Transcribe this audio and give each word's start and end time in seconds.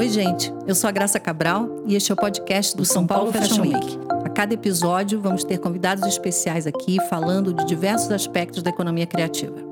Oi, 0.00 0.08
gente. 0.08 0.50
Eu 0.66 0.74
sou 0.74 0.88
a 0.88 0.90
Graça 0.90 1.20
Cabral 1.20 1.84
e 1.86 1.94
este 1.94 2.10
é 2.10 2.14
o 2.14 2.16
podcast 2.16 2.74
do 2.74 2.86
São 2.86 3.06
Paulo 3.06 3.30
Fashion 3.30 3.60
Week. 3.60 3.98
A 4.24 4.30
cada 4.30 4.54
episódio, 4.54 5.20
vamos 5.20 5.44
ter 5.44 5.58
convidados 5.58 6.06
especiais 6.06 6.66
aqui 6.66 6.96
falando 7.10 7.52
de 7.52 7.66
diversos 7.66 8.10
aspectos 8.10 8.62
da 8.62 8.70
economia 8.70 9.06
criativa 9.06 9.69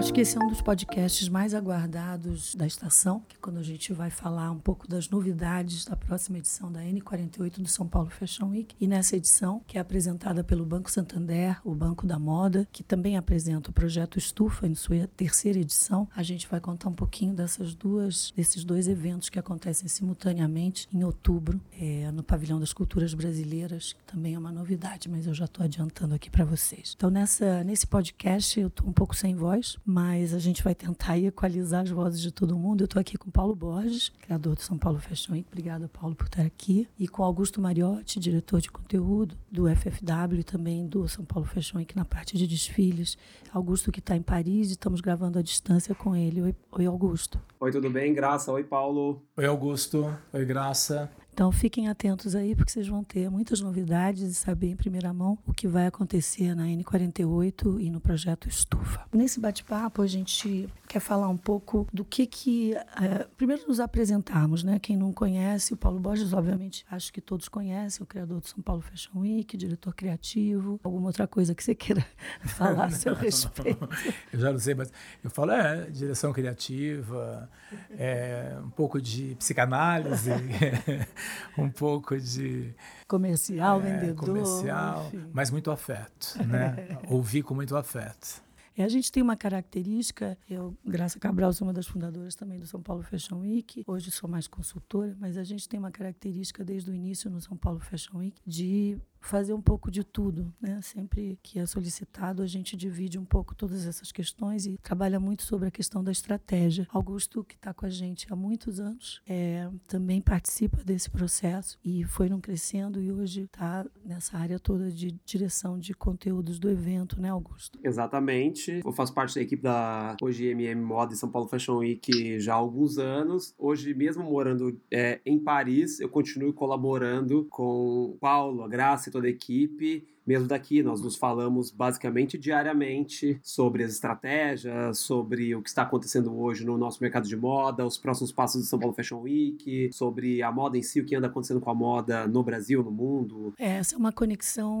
acho 0.00 0.14
que 0.14 0.22
esse 0.22 0.38
é 0.38 0.40
um 0.42 0.48
dos 0.48 0.62
podcasts 0.62 1.28
mais 1.28 1.52
aguardados 1.52 2.54
da 2.54 2.66
estação, 2.66 3.22
que 3.28 3.36
é 3.36 3.38
quando 3.38 3.58
a 3.58 3.62
gente 3.62 3.92
vai 3.92 4.08
falar 4.08 4.50
um 4.50 4.58
pouco 4.58 4.88
das 4.88 5.10
novidades 5.10 5.84
da 5.84 5.94
próxima 5.94 6.38
edição 6.38 6.72
da 6.72 6.80
N48 6.80 7.60
do 7.60 7.68
São 7.68 7.86
Paulo 7.86 8.08
Fashion 8.08 8.48
Week. 8.48 8.74
E 8.80 8.86
nessa 8.86 9.16
edição, 9.16 9.60
que 9.66 9.76
é 9.76 9.80
apresentada 9.80 10.42
pelo 10.42 10.64
Banco 10.64 10.90
Santander, 10.90 11.60
o 11.62 11.74
Banco 11.74 12.06
da 12.06 12.18
Moda, 12.18 12.66
que 12.72 12.82
também 12.82 13.18
apresenta 13.18 13.68
o 13.68 13.74
projeto 13.74 14.18
Estufa 14.18 14.66
em 14.66 14.74
sua 14.74 15.06
terceira 15.06 15.58
edição, 15.58 16.08
a 16.16 16.22
gente 16.22 16.48
vai 16.48 16.60
contar 16.60 16.88
um 16.88 16.94
pouquinho 16.94 17.34
dessas 17.34 17.74
duas, 17.74 18.32
desses 18.34 18.64
dois 18.64 18.88
eventos 18.88 19.28
que 19.28 19.38
acontecem 19.38 19.86
simultaneamente 19.86 20.88
em 20.90 21.04
outubro, 21.04 21.60
é, 21.78 22.10
no 22.10 22.22
Pavilhão 22.22 22.58
das 22.58 22.72
Culturas 22.72 23.12
Brasileiras, 23.12 23.92
que 23.92 24.04
também 24.10 24.32
é 24.32 24.38
uma 24.38 24.50
novidade, 24.50 25.10
mas 25.10 25.26
eu 25.26 25.34
já 25.34 25.44
estou 25.44 25.62
adiantando 25.62 26.14
aqui 26.14 26.30
para 26.30 26.46
vocês. 26.46 26.94
Então, 26.96 27.10
nessa, 27.10 27.62
nesse 27.64 27.86
podcast, 27.86 28.58
eu 28.58 28.68
estou 28.68 28.88
um 28.88 28.92
pouco 28.94 29.14
sem 29.14 29.34
voz, 29.34 29.76
mas 29.90 30.32
a 30.32 30.38
gente 30.38 30.62
vai 30.62 30.74
tentar 30.74 31.18
equalizar 31.18 31.82
as 31.82 31.90
vozes 31.90 32.20
de 32.20 32.30
todo 32.30 32.56
mundo. 32.56 32.82
Eu 32.82 32.84
estou 32.84 33.00
aqui 33.00 33.18
com 33.18 33.30
Paulo 33.30 33.54
Borges, 33.56 34.10
criador 34.20 34.54
do 34.54 34.62
São 34.62 34.78
Paulo 34.78 35.00
Fashion 35.00 35.32
Week. 35.32 35.46
Obrigada, 35.50 35.88
Paulo, 35.88 36.14
por 36.14 36.26
estar 36.26 36.42
aqui. 36.42 36.88
E 36.98 37.08
com 37.08 37.24
Augusto 37.24 37.60
Mariotti, 37.60 38.20
diretor 38.20 38.60
de 38.60 38.70
conteúdo 38.70 39.36
do 39.50 39.64
FFW 39.68 40.38
e 40.38 40.44
também 40.44 40.86
do 40.86 41.08
São 41.08 41.24
Paulo 41.24 41.46
Fashion 41.46 41.78
Week 41.78 41.96
na 41.96 42.04
parte 42.04 42.38
de 42.38 42.46
desfiles. 42.46 43.18
Augusto 43.52 43.90
que 43.90 43.98
está 43.98 44.14
em 44.14 44.22
Paris 44.22 44.68
e 44.68 44.72
estamos 44.72 45.00
gravando 45.00 45.38
à 45.38 45.42
distância 45.42 45.94
com 45.94 46.14
ele. 46.14 46.40
Oi, 46.40 46.54
Oi, 46.72 46.86
Augusto. 46.86 47.40
Oi, 47.58 47.72
tudo 47.72 47.90
bem? 47.90 48.14
Graça. 48.14 48.52
Oi, 48.52 48.62
Paulo. 48.62 49.22
Oi, 49.36 49.44
Augusto. 49.44 50.16
Oi, 50.32 50.44
Graça. 50.44 51.10
Então 51.40 51.50
fiquem 51.50 51.88
atentos 51.88 52.36
aí, 52.36 52.54
porque 52.54 52.70
vocês 52.70 52.86
vão 52.86 53.02
ter 53.02 53.30
muitas 53.30 53.62
novidades 53.62 54.22
e 54.22 54.34
saber 54.34 54.72
em 54.72 54.76
primeira 54.76 55.10
mão 55.10 55.38
o 55.46 55.54
que 55.54 55.66
vai 55.66 55.86
acontecer 55.86 56.54
na 56.54 56.64
N48 56.64 57.80
e 57.80 57.88
no 57.88 57.98
projeto 57.98 58.46
Estufa. 58.46 59.06
Nesse 59.10 59.40
bate-papo, 59.40 60.02
a 60.02 60.06
gente 60.06 60.68
quer 60.86 61.00
falar 61.00 61.28
um 61.28 61.38
pouco 61.38 61.88
do 61.90 62.04
que 62.04 62.26
que. 62.26 62.74
É, 62.74 63.26
primeiro, 63.38 63.66
nos 63.66 63.80
apresentarmos, 63.80 64.62
né? 64.62 64.78
Quem 64.78 64.98
não 64.98 65.14
conhece, 65.14 65.72
o 65.72 65.78
Paulo 65.78 65.98
Borges, 65.98 66.34
obviamente, 66.34 66.84
acho 66.90 67.10
que 67.10 67.22
todos 67.22 67.48
conhecem, 67.48 68.02
o 68.02 68.06
criador 68.06 68.38
do 68.38 68.46
São 68.46 68.60
Paulo 68.60 68.82
Fashion 68.82 69.20
Week, 69.20 69.56
diretor 69.56 69.94
criativo. 69.94 70.78
Alguma 70.84 71.06
outra 71.06 71.26
coisa 71.26 71.54
que 71.54 71.64
você 71.64 71.74
queira 71.74 72.06
falar 72.44 72.84
a 72.84 72.90
seu 72.90 73.14
respeito? 73.14 73.88
eu 74.30 74.40
já 74.40 74.52
não 74.52 74.58
sei, 74.58 74.74
mas 74.74 74.92
eu 75.24 75.30
falo, 75.30 75.52
é, 75.52 75.88
direção 75.88 76.34
criativa, 76.34 77.48
é, 77.92 78.58
um 78.62 78.68
pouco 78.68 79.00
de 79.00 79.34
psicanálise. 79.36 80.32
um 81.58 81.70
pouco 81.70 82.18
de 82.18 82.74
comercial, 83.06 83.80
é, 83.80 83.84
vendedor, 83.84 84.26
comercial, 84.26 85.06
enfim. 85.06 85.30
mas 85.32 85.50
muito 85.50 85.70
afeto, 85.70 86.38
né? 86.46 86.98
Ouvir 87.08 87.42
com 87.42 87.54
muito 87.54 87.76
afeto. 87.76 88.42
A 88.82 88.88
gente 88.88 89.12
tem 89.12 89.22
uma 89.22 89.36
característica, 89.36 90.38
eu, 90.48 90.74
Graça 90.84 91.18
Cabral, 91.18 91.52
sou 91.52 91.66
uma 91.66 91.74
das 91.74 91.86
fundadoras 91.86 92.34
também 92.34 92.58
do 92.58 92.66
São 92.66 92.80
Paulo 92.80 93.02
Fashion 93.02 93.40
Week, 93.40 93.84
hoje 93.86 94.10
sou 94.10 94.28
mais 94.28 94.46
consultora, 94.46 95.14
mas 95.20 95.36
a 95.36 95.44
gente 95.44 95.68
tem 95.68 95.78
uma 95.78 95.90
característica 95.90 96.64
desde 96.64 96.90
o 96.90 96.94
início 96.94 97.30
no 97.30 97.40
São 97.40 97.56
Paulo 97.56 97.78
Fashion 97.78 98.18
Week 98.18 98.40
de 98.46 98.98
fazer 99.20 99.52
um 99.52 99.60
pouco 99.60 99.90
de 99.90 100.02
tudo, 100.02 100.52
né? 100.60 100.80
Sempre 100.82 101.38
que 101.42 101.58
é 101.58 101.66
solicitado, 101.66 102.42
a 102.42 102.46
gente 102.46 102.76
divide 102.76 103.18
um 103.18 103.24
pouco 103.24 103.54
todas 103.54 103.86
essas 103.86 104.10
questões 104.10 104.66
e 104.66 104.78
trabalha 104.78 105.20
muito 105.20 105.42
sobre 105.42 105.68
a 105.68 105.70
questão 105.70 106.02
da 106.02 106.10
estratégia. 106.10 106.86
Augusto, 106.90 107.44
que 107.44 107.54
está 107.54 107.72
com 107.74 107.86
a 107.86 107.90
gente 107.90 108.26
há 108.30 108.36
muitos 108.36 108.80
anos, 108.80 109.20
é, 109.28 109.68
também 109.86 110.20
participa 110.20 110.82
desse 110.82 111.10
processo 111.10 111.78
e 111.84 112.04
foi 112.04 112.28
num 112.28 112.40
crescendo 112.40 113.02
e 113.02 113.12
hoje 113.12 113.42
está 113.42 113.86
nessa 114.04 114.38
área 114.38 114.58
toda 114.58 114.90
de 114.90 115.12
direção 115.24 115.78
de 115.78 115.92
conteúdos 115.94 116.58
do 116.58 116.70
evento, 116.70 117.20
né, 117.20 117.30
Augusto? 117.30 117.78
Exatamente. 117.84 118.80
Eu 118.84 118.92
faço 118.92 119.14
parte 119.14 119.34
da 119.34 119.42
equipe 119.42 119.62
da 119.62 120.16
hoje 120.22 120.46
MM 120.46 120.80
Moda 120.80 121.12
em 121.12 121.16
São 121.16 121.30
Paulo 121.30 121.48
Fashion 121.48 121.78
Week 121.78 122.40
já 122.40 122.54
há 122.54 122.56
alguns 122.56 122.98
anos. 122.98 123.54
Hoje, 123.58 123.92
mesmo 123.94 124.24
morando 124.24 124.80
é, 124.90 125.20
em 125.26 125.38
Paris, 125.38 126.00
eu 126.00 126.08
continuo 126.08 126.52
colaborando 126.52 127.46
com 127.50 128.16
Paulo, 128.20 128.62
a 128.62 128.68
Graça 128.68 129.09
toda 129.10 129.26
a 129.26 129.30
equipe 129.30 130.06
mesmo 130.26 130.46
daqui. 130.46 130.82
Nós 130.82 131.00
nos 131.00 131.16
falamos 131.16 131.70
basicamente 131.70 132.38
diariamente 132.38 133.38
sobre 133.42 133.84
as 133.84 133.92
estratégias, 133.92 134.98
sobre 134.98 135.54
o 135.54 135.62
que 135.62 135.68
está 135.68 135.82
acontecendo 135.82 136.36
hoje 136.38 136.64
no 136.64 136.76
nosso 136.76 137.02
mercado 137.02 137.26
de 137.28 137.36
moda, 137.36 137.86
os 137.86 137.98
próximos 137.98 138.32
passos 138.32 138.62
do 138.62 138.66
São 138.66 138.78
Paulo 138.78 138.94
Fashion 138.94 139.20
Week, 139.20 139.90
sobre 139.92 140.42
a 140.42 140.50
moda 140.50 140.76
em 140.76 140.82
si, 140.82 141.00
o 141.00 141.04
que 141.04 141.14
anda 141.14 141.26
acontecendo 141.26 141.60
com 141.60 141.70
a 141.70 141.74
moda 141.74 142.26
no 142.26 142.42
Brasil, 142.42 142.82
no 142.82 142.90
mundo. 142.90 143.54
É, 143.58 143.78
essa 143.78 143.94
é 143.94 143.98
uma 143.98 144.12
conexão 144.12 144.78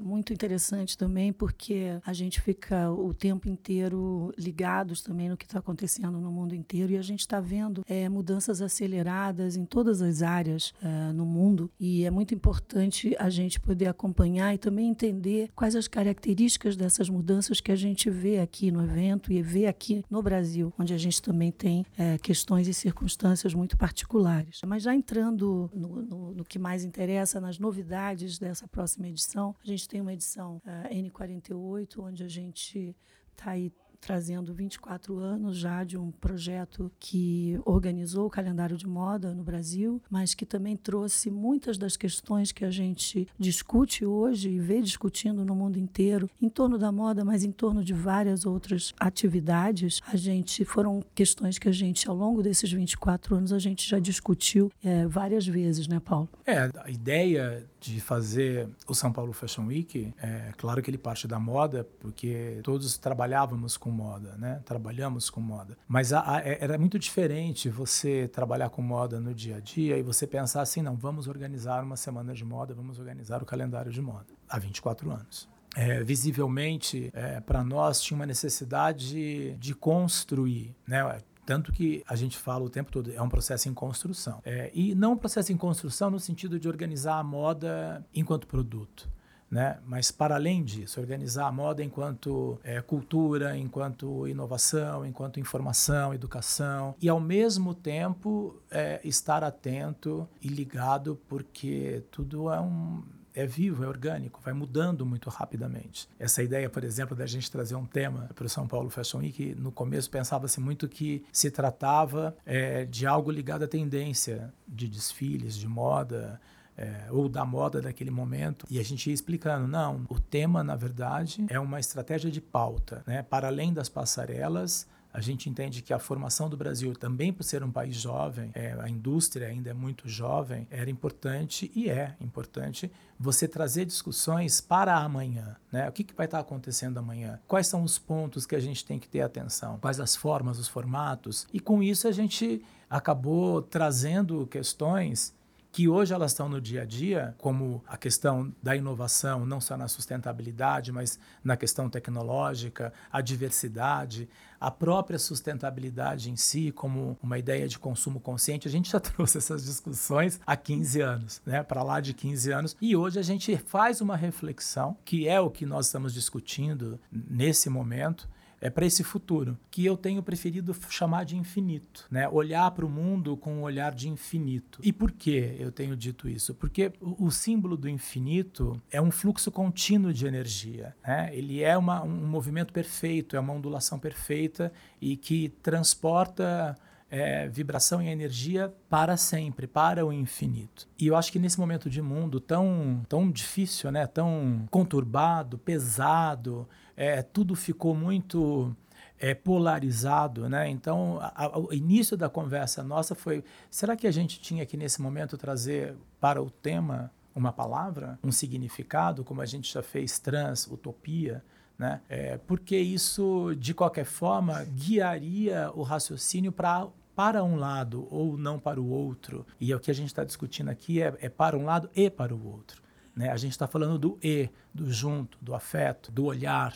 muito 0.00 0.32
interessante 0.32 0.96
também, 0.96 1.32
porque 1.32 1.98
a 2.04 2.12
gente 2.12 2.40
fica 2.40 2.90
o 2.90 3.12
tempo 3.12 3.48
inteiro 3.48 4.32
ligados 4.38 5.02
também 5.02 5.28
no 5.28 5.36
que 5.36 5.44
está 5.44 5.58
acontecendo 5.58 6.20
no 6.20 6.30
mundo 6.30 6.54
inteiro 6.54 6.92
e 6.92 6.96
a 6.96 7.02
gente 7.02 7.20
está 7.20 7.40
vendo 7.40 7.84
é, 7.88 8.08
mudanças 8.08 8.60
aceleradas 8.60 9.56
em 9.56 9.64
todas 9.64 10.02
as 10.02 10.22
áreas 10.22 10.72
é, 10.82 11.12
no 11.12 11.24
mundo 11.24 11.70
e 11.78 12.04
é 12.04 12.10
muito 12.10 12.34
importante 12.34 13.14
a 13.18 13.30
gente 13.30 13.60
poder 13.60 13.86
acompanhar 13.86 14.54
e 14.54 14.58
também 14.58 14.73
também 14.74 14.88
entender 14.88 15.50
quais 15.54 15.76
as 15.76 15.86
características 15.86 16.76
dessas 16.76 17.08
mudanças 17.08 17.60
que 17.60 17.70
a 17.70 17.76
gente 17.76 18.10
vê 18.10 18.40
aqui 18.40 18.72
no 18.72 18.82
evento 18.82 19.32
e 19.32 19.40
vê 19.40 19.66
aqui 19.66 20.04
no 20.10 20.20
Brasil, 20.20 20.74
onde 20.76 20.92
a 20.92 20.98
gente 20.98 21.22
também 21.22 21.52
tem 21.52 21.86
é, 21.96 22.18
questões 22.18 22.66
e 22.66 22.74
circunstâncias 22.74 23.54
muito 23.54 23.76
particulares. 23.78 24.60
Mas 24.66 24.82
já 24.82 24.92
entrando 24.92 25.70
no, 25.72 26.02
no, 26.02 26.34
no, 26.34 26.44
que 26.44 26.58
mais 26.58 26.82
interessa, 26.82 27.40
nas 27.40 27.56
novidades 27.56 28.36
dessa 28.36 28.66
próxima 28.66 29.06
edição, 29.06 29.54
a 29.62 29.66
gente 29.66 29.88
tem 29.88 30.00
uma 30.00 30.12
edição 30.12 30.60
é, 30.66 30.92
N48, 30.92 32.00
onde 32.00 32.24
a 32.24 32.28
gente 32.28 32.96
está 33.30 33.52
aí 33.52 33.70
trazendo 34.04 34.52
24 34.52 35.18
anos 35.18 35.56
já 35.56 35.82
de 35.82 35.96
um 35.96 36.10
projeto 36.10 36.92
que 37.00 37.58
organizou 37.64 38.26
o 38.26 38.30
calendário 38.30 38.76
de 38.76 38.86
moda 38.86 39.34
no 39.34 39.42
Brasil, 39.42 40.00
mas 40.10 40.34
que 40.34 40.44
também 40.44 40.76
trouxe 40.76 41.30
muitas 41.30 41.78
das 41.78 41.96
questões 41.96 42.52
que 42.52 42.66
a 42.66 42.70
gente 42.70 43.26
discute 43.38 44.04
hoje 44.04 44.50
e 44.50 44.60
vê 44.60 44.82
discutindo 44.82 45.42
no 45.42 45.54
mundo 45.54 45.78
inteiro 45.78 46.28
em 46.40 46.50
torno 46.50 46.76
da 46.76 46.92
moda, 46.92 47.24
mas 47.24 47.44
em 47.44 47.50
torno 47.50 47.82
de 47.82 47.94
várias 47.94 48.44
outras 48.44 48.92
atividades. 49.00 50.02
A 50.06 50.16
gente 50.16 50.64
foram 50.66 51.02
questões 51.14 51.58
que 51.58 51.68
a 51.68 51.72
gente 51.72 52.06
ao 52.06 52.14
longo 52.14 52.42
desses 52.42 52.70
24 52.70 53.36
anos 53.36 53.52
a 53.52 53.58
gente 53.58 53.88
já 53.88 53.98
discutiu 53.98 54.70
é, 54.82 55.06
várias 55.06 55.46
vezes, 55.46 55.88
né, 55.88 55.98
Paulo? 55.98 56.28
É, 56.44 56.70
a 56.82 56.90
ideia 56.90 57.66
de 57.80 58.00
fazer 58.00 58.68
o 58.86 58.94
São 58.94 59.12
Paulo 59.12 59.32
Fashion 59.32 59.66
Week, 59.66 60.12
é 60.22 60.52
claro 60.56 60.82
que 60.82 60.90
ele 60.90 60.98
parte 60.98 61.28
da 61.28 61.38
moda, 61.38 61.86
porque 62.00 62.60
todos 62.62 62.96
trabalhávamos 62.96 63.76
com 63.76 63.93
moda, 63.94 64.36
né? 64.36 64.60
Trabalhamos 64.64 65.30
com 65.30 65.40
moda. 65.40 65.78
Mas 65.88 66.12
a, 66.12 66.36
a, 66.36 66.40
é, 66.40 66.58
era 66.60 66.76
muito 66.76 66.98
diferente 66.98 67.68
você 67.68 68.28
trabalhar 68.28 68.68
com 68.68 68.82
moda 68.82 69.20
no 69.20 69.34
dia 69.34 69.56
a 69.56 69.60
dia 69.60 69.96
e 69.96 70.02
você 70.02 70.26
pensar 70.26 70.60
assim, 70.60 70.82
não, 70.82 70.96
vamos 70.96 71.28
organizar 71.28 71.82
uma 71.82 71.96
semana 71.96 72.34
de 72.34 72.44
moda, 72.44 72.74
vamos 72.74 72.98
organizar 72.98 73.42
o 73.42 73.46
calendário 73.46 73.92
de 73.92 74.02
moda. 74.02 74.26
Há 74.48 74.58
24 74.58 75.10
anos. 75.10 75.48
É, 75.76 76.02
visivelmente, 76.04 77.10
é, 77.12 77.40
para 77.40 77.64
nós, 77.64 78.00
tinha 78.00 78.16
uma 78.16 78.26
necessidade 78.26 79.56
de 79.56 79.74
construir, 79.74 80.74
né? 80.86 81.20
Tanto 81.46 81.72
que 81.72 82.02
a 82.08 82.16
gente 82.16 82.38
fala 82.38 82.64
o 82.64 82.70
tempo 82.70 82.90
todo, 82.90 83.12
é 83.12 83.20
um 83.20 83.28
processo 83.28 83.68
em 83.68 83.74
construção. 83.74 84.40
É, 84.44 84.70
e 84.72 84.94
não 84.94 85.12
um 85.12 85.16
processo 85.16 85.52
em 85.52 85.56
construção 85.56 86.10
no 86.10 86.18
sentido 86.18 86.58
de 86.58 86.68
organizar 86.68 87.18
a 87.18 87.24
moda 87.24 88.04
enquanto 88.14 88.46
produto 88.46 89.08
né? 89.50 89.78
Mas 89.86 90.10
para 90.10 90.34
além 90.34 90.64
disso, 90.64 91.00
organizar 91.00 91.46
a 91.46 91.52
moda 91.52 91.82
enquanto 91.82 92.58
é, 92.64 92.80
cultura, 92.80 93.56
enquanto 93.56 94.26
inovação, 94.26 95.04
enquanto 95.06 95.38
informação, 95.38 96.12
educação 96.12 96.94
e 97.00 97.08
ao 97.08 97.20
mesmo 97.20 97.74
tempo 97.74 98.60
é, 98.70 99.00
estar 99.04 99.44
atento 99.44 100.28
e 100.40 100.48
ligado 100.48 101.18
porque 101.28 102.02
tudo 102.10 102.50
é 102.50 102.60
um 102.60 103.02
é 103.34 103.44
vivo, 103.44 103.82
é 103.82 103.88
orgânico, 103.88 104.40
vai 104.42 104.54
mudando 104.54 105.04
muito 105.04 105.28
rapidamente. 105.28 106.08
Essa 106.18 106.40
ideia, 106.42 106.70
por 106.70 106.84
exemplo, 106.84 107.16
da 107.16 107.26
gente 107.26 107.50
trazer 107.50 107.74
um 107.74 107.84
tema 107.84 108.30
para 108.32 108.46
o 108.46 108.48
São 108.48 108.66
Paulo 108.68 108.88
Fashion 108.88 109.18
Week, 109.18 109.56
no 109.56 109.72
começo 109.72 110.08
pensava-se 110.08 110.60
muito 110.60 110.88
que 110.88 111.24
se 111.32 111.50
tratava 111.50 112.36
é, 112.46 112.84
de 112.84 113.06
algo 113.06 113.32
ligado 113.32 113.64
à 113.64 113.68
tendência 113.68 114.54
de 114.68 114.86
desfiles, 114.88 115.56
de 115.56 115.66
moda, 115.66 116.40
é, 116.76 117.06
ou 117.10 117.28
da 117.28 117.44
moda 117.44 117.80
daquele 117.80 118.10
momento. 118.10 118.66
E 118.70 118.78
a 118.78 118.82
gente 118.82 119.08
ia 119.08 119.14
explicando, 119.14 119.66
não, 119.66 120.04
o 120.08 120.18
tema, 120.18 120.62
na 120.64 120.76
verdade, 120.76 121.44
é 121.48 121.58
uma 121.58 121.78
estratégia 121.78 122.30
de 122.30 122.40
pauta. 122.40 123.02
Né? 123.06 123.22
Para 123.22 123.48
além 123.48 123.72
das 123.72 123.88
passarelas, 123.88 124.86
A 125.14 125.20
gente 125.20 125.48
entende 125.48 125.80
que 125.80 125.94
a 125.94 125.98
formação 126.00 126.50
do 126.50 126.56
Brasil, 126.56 126.92
também 126.92 127.32
por 127.32 127.44
ser 127.44 127.62
um 127.62 127.70
país 127.70 127.94
jovem, 127.94 128.50
é, 128.52 128.76
a 128.80 128.88
indústria 128.88 129.46
ainda 129.46 129.70
é 129.70 129.72
muito 129.72 130.08
jovem, 130.08 130.66
era 130.68 130.90
importante 130.90 131.70
e 131.72 131.88
é 131.88 132.16
importante 132.20 132.90
você 133.16 133.46
trazer 133.46 133.84
discussões 133.84 134.60
para 134.60 134.96
amanhã. 134.96 135.54
Né? 135.70 135.88
O 135.88 135.92
que, 135.92 136.02
que 136.02 136.12
vai 136.12 136.26
estar 136.26 136.40
acontecendo 136.40 136.98
amanhã? 136.98 137.38
Quais 137.46 137.68
são 137.68 137.84
os 137.84 137.96
pontos 137.96 138.44
que 138.44 138.56
a 138.56 138.60
gente 138.60 138.84
tem 138.84 138.98
que 138.98 139.08
ter 139.08 139.20
atenção? 139.20 139.78
Quais 139.78 140.00
as 140.00 140.16
formas, 140.16 140.58
os 140.58 140.66
formatos? 140.66 141.46
E 141.52 141.60
com 141.60 141.80
isso 141.80 142.08
a 142.08 142.12
gente 142.12 142.60
acabou 142.90 143.62
trazendo 143.62 144.48
questões 144.48 145.32
que 145.74 145.88
hoje 145.88 146.14
elas 146.14 146.30
estão 146.30 146.48
no 146.48 146.60
dia 146.60 146.82
a 146.82 146.84
dia, 146.84 147.34
como 147.36 147.82
a 147.88 147.96
questão 147.96 148.54
da 148.62 148.76
inovação, 148.76 149.44
não 149.44 149.60
só 149.60 149.76
na 149.76 149.88
sustentabilidade, 149.88 150.92
mas 150.92 151.18
na 151.42 151.56
questão 151.56 151.90
tecnológica, 151.90 152.92
a 153.10 153.20
diversidade, 153.20 154.28
a 154.60 154.70
própria 154.70 155.18
sustentabilidade 155.18 156.30
em 156.30 156.36
si, 156.36 156.70
como 156.70 157.18
uma 157.20 157.40
ideia 157.40 157.66
de 157.66 157.76
consumo 157.76 158.20
consciente. 158.20 158.68
A 158.68 158.70
gente 158.70 158.88
já 158.92 159.00
trouxe 159.02 159.38
essas 159.38 159.64
discussões 159.64 160.38
há 160.46 160.56
15 160.56 161.00
anos, 161.00 161.42
né? 161.44 161.60
para 161.64 161.82
lá 161.82 161.98
de 161.98 162.14
15 162.14 162.52
anos, 162.52 162.76
e 162.80 162.94
hoje 162.94 163.18
a 163.18 163.22
gente 163.22 163.56
faz 163.56 164.00
uma 164.00 164.14
reflexão, 164.14 164.96
que 165.04 165.26
é 165.26 165.40
o 165.40 165.50
que 165.50 165.66
nós 165.66 165.86
estamos 165.86 166.14
discutindo 166.14 167.00
nesse 167.10 167.68
momento, 167.68 168.28
é 168.60 168.70
para 168.70 168.86
esse 168.86 169.04
futuro, 169.04 169.58
que 169.70 169.84
eu 169.84 169.96
tenho 169.96 170.22
preferido 170.22 170.74
chamar 170.88 171.24
de 171.24 171.36
infinito, 171.36 172.06
né? 172.10 172.28
Olhar 172.28 172.70
para 172.70 172.84
o 172.84 172.88
mundo 172.88 173.36
com 173.36 173.54
um 173.56 173.62
olhar 173.62 173.94
de 173.94 174.08
infinito. 174.08 174.80
E 174.82 174.92
por 174.92 175.12
que 175.12 175.56
eu 175.58 175.70
tenho 175.70 175.96
dito 175.96 176.28
isso? 176.28 176.54
Porque 176.54 176.92
o, 177.00 177.26
o 177.26 177.30
símbolo 177.30 177.76
do 177.76 177.88
infinito 177.88 178.80
é 178.90 179.00
um 179.00 179.10
fluxo 179.10 179.50
contínuo 179.50 180.12
de 180.12 180.26
energia, 180.26 180.94
né? 181.06 181.30
Ele 181.32 181.62
é 181.62 181.76
uma, 181.76 182.02
um 182.02 182.26
movimento 182.26 182.72
perfeito, 182.72 183.36
é 183.36 183.40
uma 183.40 183.52
ondulação 183.52 183.98
perfeita 183.98 184.72
e 185.00 185.16
que 185.16 185.50
transporta 185.62 186.76
é, 187.14 187.46
vibração 187.48 188.02
e 188.02 188.08
energia 188.08 188.74
para 188.90 189.16
sempre, 189.16 189.68
para 189.68 190.04
o 190.04 190.12
infinito. 190.12 190.88
E 190.98 191.06
eu 191.06 191.16
acho 191.16 191.30
que 191.30 191.38
nesse 191.38 191.60
momento 191.60 191.88
de 191.88 192.02
mundo 192.02 192.40
tão, 192.40 193.02
tão 193.08 193.30
difícil, 193.30 193.92
né, 193.92 194.04
tão 194.04 194.66
conturbado, 194.68 195.56
pesado, 195.56 196.68
é, 196.96 197.22
tudo 197.22 197.54
ficou 197.54 197.94
muito 197.94 198.74
é, 199.18 199.34
polarizado, 199.34 200.48
né? 200.48 200.68
Então, 200.68 201.18
a, 201.20 201.44
a, 201.46 201.58
o 201.58 201.72
início 201.72 202.16
da 202.16 202.28
conversa 202.28 202.82
nossa 202.82 203.14
foi: 203.14 203.44
será 203.70 203.96
que 203.96 204.06
a 204.06 204.12
gente 204.12 204.40
tinha 204.40 204.64
que 204.66 204.76
nesse 204.76 205.00
momento 205.00 205.36
trazer 205.36 205.94
para 206.20 206.42
o 206.42 206.50
tema 206.50 207.10
uma 207.34 207.52
palavra, 207.52 208.18
um 208.22 208.30
significado, 208.30 209.24
como 209.24 209.40
a 209.40 209.46
gente 209.46 209.72
já 209.72 209.82
fez 209.82 210.18
trans, 210.18 210.66
utopia? 210.66 211.44
Né? 211.76 212.00
É, 212.08 212.38
porque 212.38 212.76
isso, 212.76 213.54
de 213.58 213.74
qualquer 213.74 214.04
forma, 214.04 214.64
guiaria 214.64 215.70
o 215.74 215.82
raciocínio 215.82 216.52
para 216.52 216.86
para 217.14 217.44
um 217.44 217.54
lado 217.54 218.08
ou 218.10 218.36
não 218.36 218.58
para 218.58 218.80
o 218.80 218.88
outro. 218.88 219.46
E 219.60 219.70
é 219.70 219.76
o 219.76 219.78
que 219.78 219.88
a 219.90 219.94
gente 219.94 220.08
está 220.08 220.24
discutindo 220.24 220.68
aqui 220.68 221.00
é, 221.00 221.14
é 221.20 221.28
para 221.28 221.56
um 221.56 221.64
lado 221.64 221.88
e 221.94 222.10
para 222.10 222.34
o 222.34 222.46
outro. 222.46 222.82
Né? 223.14 223.30
A 223.30 223.36
gente 223.36 223.52
está 223.52 223.66
falando 223.66 223.98
do 223.98 224.18
e, 224.22 224.48
do 224.72 224.92
junto, 224.92 225.38
do 225.40 225.54
afeto, 225.54 226.10
do 226.10 226.24
olhar, 226.24 226.74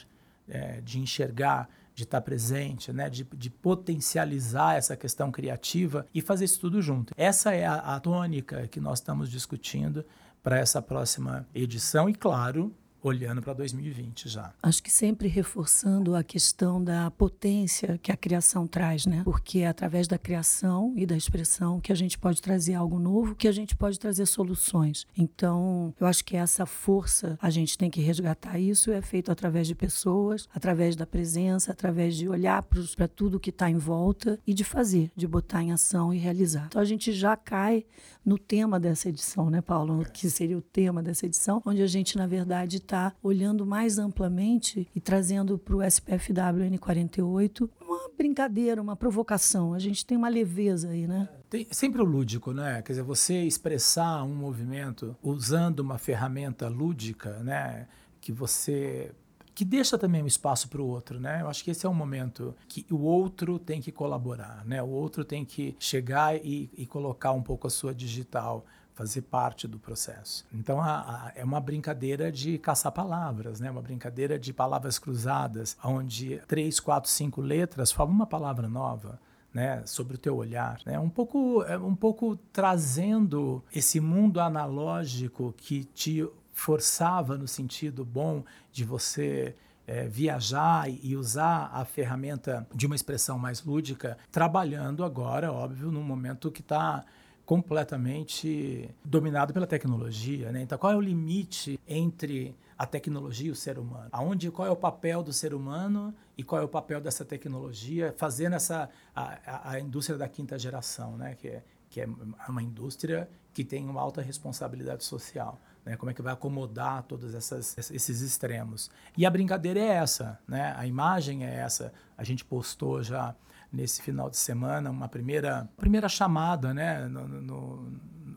é, 0.49 0.81
de 0.81 0.99
enxergar, 0.99 1.69
de 1.95 2.05
estar 2.05 2.21
tá 2.21 2.25
presente, 2.25 2.93
né? 2.93 3.11
de, 3.11 3.25
de, 3.25 3.51
potencializar 3.51 4.77
essa 4.77 4.97
questão 4.97 5.33
criativa 5.33 6.07
e 6.15 6.21
fazer 6.21 6.45
isso 6.45 6.61
tudo 6.61 6.81
junto. 6.81 7.13
Essa 7.17 7.55
é 7.55 7.67
a, 7.67 7.75
a 7.75 8.01
tônica 8.01 8.69
que 8.69 8.81
nós 8.81 9.01
estamos 9.01 9.29
discutindo 9.29 10.05
para 10.43 10.59
essa 10.59 10.81
próxima 10.81 11.47
edição 11.53 12.09
e, 12.09 12.15
claro, 12.15 12.73
olhando 13.03 13.43
para 13.43 13.53
2020 13.53 14.29
já. 14.29 14.53
Acho 14.63 14.83
que 14.83 14.91
sempre 14.91 15.29
reforçando 15.29 16.15
a 16.15 16.23
questão 16.23 16.83
da 16.83 17.11
potência 17.11 17.99
que 18.03 18.11
a 18.11 18.17
criação 18.17 18.67
traz, 18.67 19.07
né? 19.07 19.23
Porque 19.25 19.61
é 19.61 19.69
através 19.69 20.09
da 20.09 20.19
criação 20.19 20.93
e 20.97 21.07
da 21.07 21.17
expressão 21.17 21.81
que 21.81 21.93
a 21.93 21.95
gente 21.95 22.19
pode 22.19 22.43
trazer 22.43 22.75
algo 22.75 22.99
novo, 22.99 23.35
que 23.35 23.49
a 23.49 23.53
gente 23.53 23.77
pode 23.77 23.99
trazer 23.99 24.27
soluções. 24.27 25.07
Então, 25.17 25.95
eu 26.01 26.07
acho 26.07 26.25
que 26.25 26.37
essa 26.37 26.67
força, 26.67 27.39
a 27.41 27.51
gente 27.51 27.79
tem 27.79 27.91
que 27.91 28.01
resgatar 28.01 28.59
isso, 28.59 28.91
é 28.91 29.01
feito 29.01 29.31
através 29.31 29.67
de 29.67 29.75
pessoas, 29.75 30.49
através 30.55 30.97
da 30.97 31.07
presença, 31.07 31.73
através 31.73 32.17
de 32.17 32.29
olhar 32.29 32.63
para 32.63 33.09
tudo 33.09 33.41
que 33.41 33.51
está 33.51 33.71
em 33.71 33.77
volta 33.79 34.39
e 34.47 34.53
de 34.53 34.65
fazer, 34.65 35.11
de 35.15 35.27
botar 35.27 35.63
em 35.63 35.73
ação 35.73 36.13
e 36.13 36.19
realizar. 36.19 36.67
Então, 36.67 36.81
a 36.81 36.85
gente 36.85 37.13
já 37.13 37.37
cai 37.37 37.85
no 38.25 38.39
tema 38.39 38.79
dessa 38.79 39.09
edição, 39.09 39.49
né, 39.49 39.61
Paulo? 39.61 40.05
Que 40.13 40.29
seria 40.29 40.59
o 40.59 40.61
tema 40.61 41.03
dessa 41.03 41.27
edição, 41.27 41.63
onde 41.65 41.83
a 41.83 41.87
gente, 41.87 42.17
na 42.17 42.27
verdade, 42.27 42.77
está 42.77 42.98
olhando 43.23 43.65
mais 43.67 43.99
amplamente 43.99 44.89
e 44.95 45.01
trazendo 45.01 45.59
para 45.59 45.77
o 45.77 45.83
SPFW 45.83 46.71
N48 46.71 47.69
uma 47.81 48.11
brincadeira, 48.17 48.81
uma 48.81 48.97
provocação. 48.97 49.75
A 49.75 49.79
gente 49.79 50.05
tem 50.05 50.17
uma 50.17 50.29
leveza 50.29 50.91
aí, 50.91 51.07
né? 51.07 51.29
Tem 51.49 51.67
sempre 51.71 52.03
o 52.03 52.05
lúdico, 52.05 52.53
né? 52.53 52.83
Quer 52.83 52.93
dizer, 52.93 53.03
você 53.03 53.43
expressar 53.43 54.23
um 54.25 54.35
movimento 54.35 55.17
usando 55.23 55.81
uma 55.81 55.99
ferramenta 55.99 56.69
lúdica, 56.69 57.39
né? 57.43 57.87
Que 58.21 58.33
você 58.33 59.13
que 59.59 59.65
deixa 59.65 59.99
também 59.99 60.23
um 60.23 60.27
espaço 60.29 60.69
para 60.69 60.81
o 60.81 60.87
outro, 60.87 61.19
né? 61.19 61.43
Eu 61.43 61.49
acho 61.49 61.65
que 61.65 61.73
esse 61.73 61.85
é 61.85 61.89
um 61.89 61.95
momento 61.95 62.55
que 62.69 62.87
o 62.89 63.01
outro 63.01 63.59
tem 63.59 63.81
que 63.81 63.91
colaborar, 63.91 64.65
né? 64.65 64.81
O 64.81 64.89
outro 64.89 65.25
tem 65.25 65.45
que 65.45 65.75
chegar 65.81 66.37
e, 66.37 66.71
e 66.77 66.87
colocar 66.87 67.33
um 67.33 67.43
pouco 67.43 67.67
a 67.67 67.71
sua 67.71 67.93
digital 67.93 68.65
fazer 68.99 69.23
parte 69.23 69.69
do 69.69 69.79
processo. 69.79 70.45
Então 70.53 70.81
a, 70.81 71.29
a, 71.29 71.33
é 71.37 71.45
uma 71.45 71.61
brincadeira 71.61 72.33
de 72.33 72.59
caçar 72.59 72.91
palavras, 72.91 73.61
né? 73.61 73.71
Uma 73.71 73.81
brincadeira 73.81 74.37
de 74.37 74.53
palavras 74.53 74.99
cruzadas, 74.99 75.77
onde 75.85 76.43
três, 76.49 76.81
quatro, 76.81 77.09
cinco 77.09 77.41
letras 77.41 77.93
formam 77.93 78.17
uma 78.17 78.27
palavra 78.27 78.69
nova. 78.69 79.21
Né, 79.51 79.83
sobre 79.87 80.15
o 80.15 80.19
teu 80.19 80.37
olhar, 80.37 80.79
né? 80.85 80.99
Um 80.99 81.09
pouco, 81.09 81.63
é 81.63 81.77
um 81.79 81.95
pouco 81.95 82.37
trazendo 82.53 83.65
esse 83.75 83.99
mundo 83.99 84.41
analógico 84.41 85.55
que 85.57 85.85
te 85.85 86.29
forçava 86.53 87.39
no 87.39 87.49
sentido 87.49 88.05
bom 88.05 88.45
de 88.71 88.85
você 88.85 89.57
é, 89.87 90.07
viajar 90.07 90.87
e 91.03 91.17
usar 91.17 91.71
a 91.73 91.83
ferramenta 91.87 92.69
de 92.75 92.85
uma 92.85 92.95
expressão 92.95 93.39
mais 93.39 93.65
lúdica, 93.65 94.19
trabalhando 94.31 95.03
agora, 95.03 95.51
óbvio, 95.51 95.91
num 95.91 96.03
momento 96.03 96.53
que 96.53 96.61
está 96.61 97.03
completamente 97.49 98.95
dominado 99.03 99.55
pela 99.55 99.67
tecnologia. 99.67 100.53
Né? 100.53 100.61
Então, 100.61 100.77
qual 100.77 100.93
é 100.93 100.97
o 100.97 101.01
limite 101.01 101.81
entre 101.89 102.55
a 102.77 102.85
tecnologia 102.85 103.49
e 103.49 103.51
o 103.51 103.57
ser 103.57 103.79
humano? 103.79 104.07
Aonde, 104.13 104.51
qual 104.51 104.69
é 104.69 104.71
o 104.71 104.77
papel 104.77 105.23
do 105.23 105.33
ser 105.33 105.55
humano 105.55 106.15
e 106.37 106.43
qual 106.43 106.61
é 106.61 106.65
o 106.67 106.69
papel 106.69 107.01
dessa 107.01 107.25
tecnologia 107.25 108.15
fazendo 108.19 108.55
essa 108.55 108.91
a, 109.17 109.39
a, 109.47 109.71
a 109.71 109.81
indústria 109.81 110.19
da 110.19 110.29
quinta 110.29 110.59
geração, 110.59 111.17
né? 111.17 111.37
que, 111.37 111.49
é, 111.49 111.63
que 111.89 112.03
é 112.03 112.09
uma 112.47 112.63
indústria 112.63 113.27
que 113.55 113.65
tem 113.65 113.89
uma 113.89 114.03
alta 114.03 114.21
responsabilidade 114.21 115.03
social. 115.03 115.59
Né? 115.87 115.97
Como 115.97 116.11
é 116.11 116.15
que 116.15 116.21
vai 116.21 116.35
acomodar 116.35 117.03
todos 117.05 117.35
essas, 117.35 117.79
esses 117.91 118.21
extremos? 118.21 118.91
E 119.17 119.25
a 119.25 119.31
brincadeira 119.31 119.81
é 119.81 119.89
essa, 119.89 120.39
né? 120.47 120.75
A 120.77 120.87
imagem 120.87 121.47
é 121.47 121.55
essa. 121.55 121.95
A 122.15 122.25
gente 122.25 122.45
postou 122.45 123.03
já 123.03 123.35
nesse 123.73 124.03
final 124.03 124.31
de 124.31 124.37
semana 124.37 124.91
uma 124.91 125.09
primeira, 125.09 125.69
primeira 125.77 126.09
chamada, 126.09 126.73
né? 126.73 127.07
No, 127.09 127.29
no, 127.29 127.93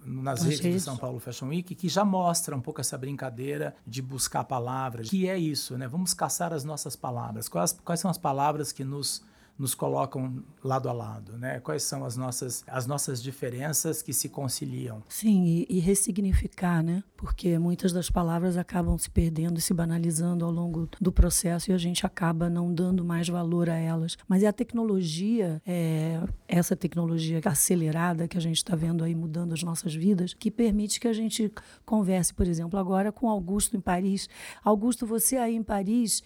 nas 0.06 0.42
redes 0.44 0.60
de 0.60 0.80
São 0.80 0.98
Paulo 0.98 1.20
Fashion 1.20 1.48
Week, 1.48 1.76
que 1.76 1.88
já 1.88 2.04
mostra 2.04 2.56
um 2.56 2.62
pouco 2.62 2.82
essa 2.82 2.98
brincadeira 2.98 3.76
de 3.86 4.02
buscar 4.02 4.44
palavras, 4.44 5.10
que 5.10 5.28
é 5.28 5.38
isso, 5.38 5.78
né? 5.78 5.88
Vamos 5.88 6.14
caçar 6.14 6.54
as 6.54 6.64
nossas 6.64 6.96
palavras. 6.96 7.48
Quais, 7.48 7.80
quais 7.84 8.00
são 8.00 8.12
as 8.12 8.18
palavras 8.18 8.72
que 8.72 8.84
nos 8.84 9.24
nos 9.58 9.76
colocam 9.76 10.44
lado 10.64 10.90
a 10.90 10.92
lado, 10.92 11.38
né? 11.38 11.60
Quais 11.60 11.84
são 11.84 12.04
as 12.04 12.18
nossas, 12.18 12.64
as 12.68 12.88
nossas 12.88 13.22
diferenças 13.22 14.02
que 14.02 14.14
se 14.14 14.30
conciliam? 14.30 15.04
Sim, 15.08 15.46
e, 15.46 15.68
e, 15.70 15.80
ressignificar, 15.80 16.84
né? 16.84 17.04
Porque 17.16 17.60
muitas 17.60 17.94
das 17.94 18.10
palavras 18.10 18.58
acabam 18.58 18.98
se 18.98 19.10
perdendo 19.10 19.60
e 19.60 19.62
se 19.62 19.74
banalizando 19.74 20.44
ao 20.44 20.52
longo 20.52 20.90
do 21.00 21.12
processo 21.12 21.70
e 21.70 21.74
a 21.74 21.78
gente 21.78 22.06
acaba 22.06 22.50
não 22.50 22.74
dando 22.74 23.06
mais 23.06 23.28
valor 23.28 23.70
a 23.70 23.76
elas. 23.76 24.18
Mas 24.28 24.42
é 24.44 24.48
a 24.48 24.54
tecnologia, 24.54 25.62
é 25.66 26.20
essa 26.48 26.76
tecnologia 26.76 27.40
acelerada 27.46 28.28
que 28.28 28.38
a 28.38 28.42
gente 28.42 28.58
está 28.58 28.76
vendo 28.76 29.04
aí 29.04 29.14
mudando 29.14 29.54
as 29.54 29.62
nossas 29.64 29.94
vidas, 29.94 30.34
que 30.34 30.50
permite 30.50 31.00
que 31.00 31.08
a 31.08 31.14
gente 31.14 31.52
converse, 31.86 32.34
por 32.34 32.48
exemplo, 32.48 32.80
agora 32.80 33.12
com 33.12 33.30
Augusto 33.30 33.78
em 33.78 33.82
Paris. 33.82 34.28
Augusto, 34.64 35.06
você 35.06 35.38
aí 35.38 35.56
em 35.56 35.64
Paris, 35.64 36.24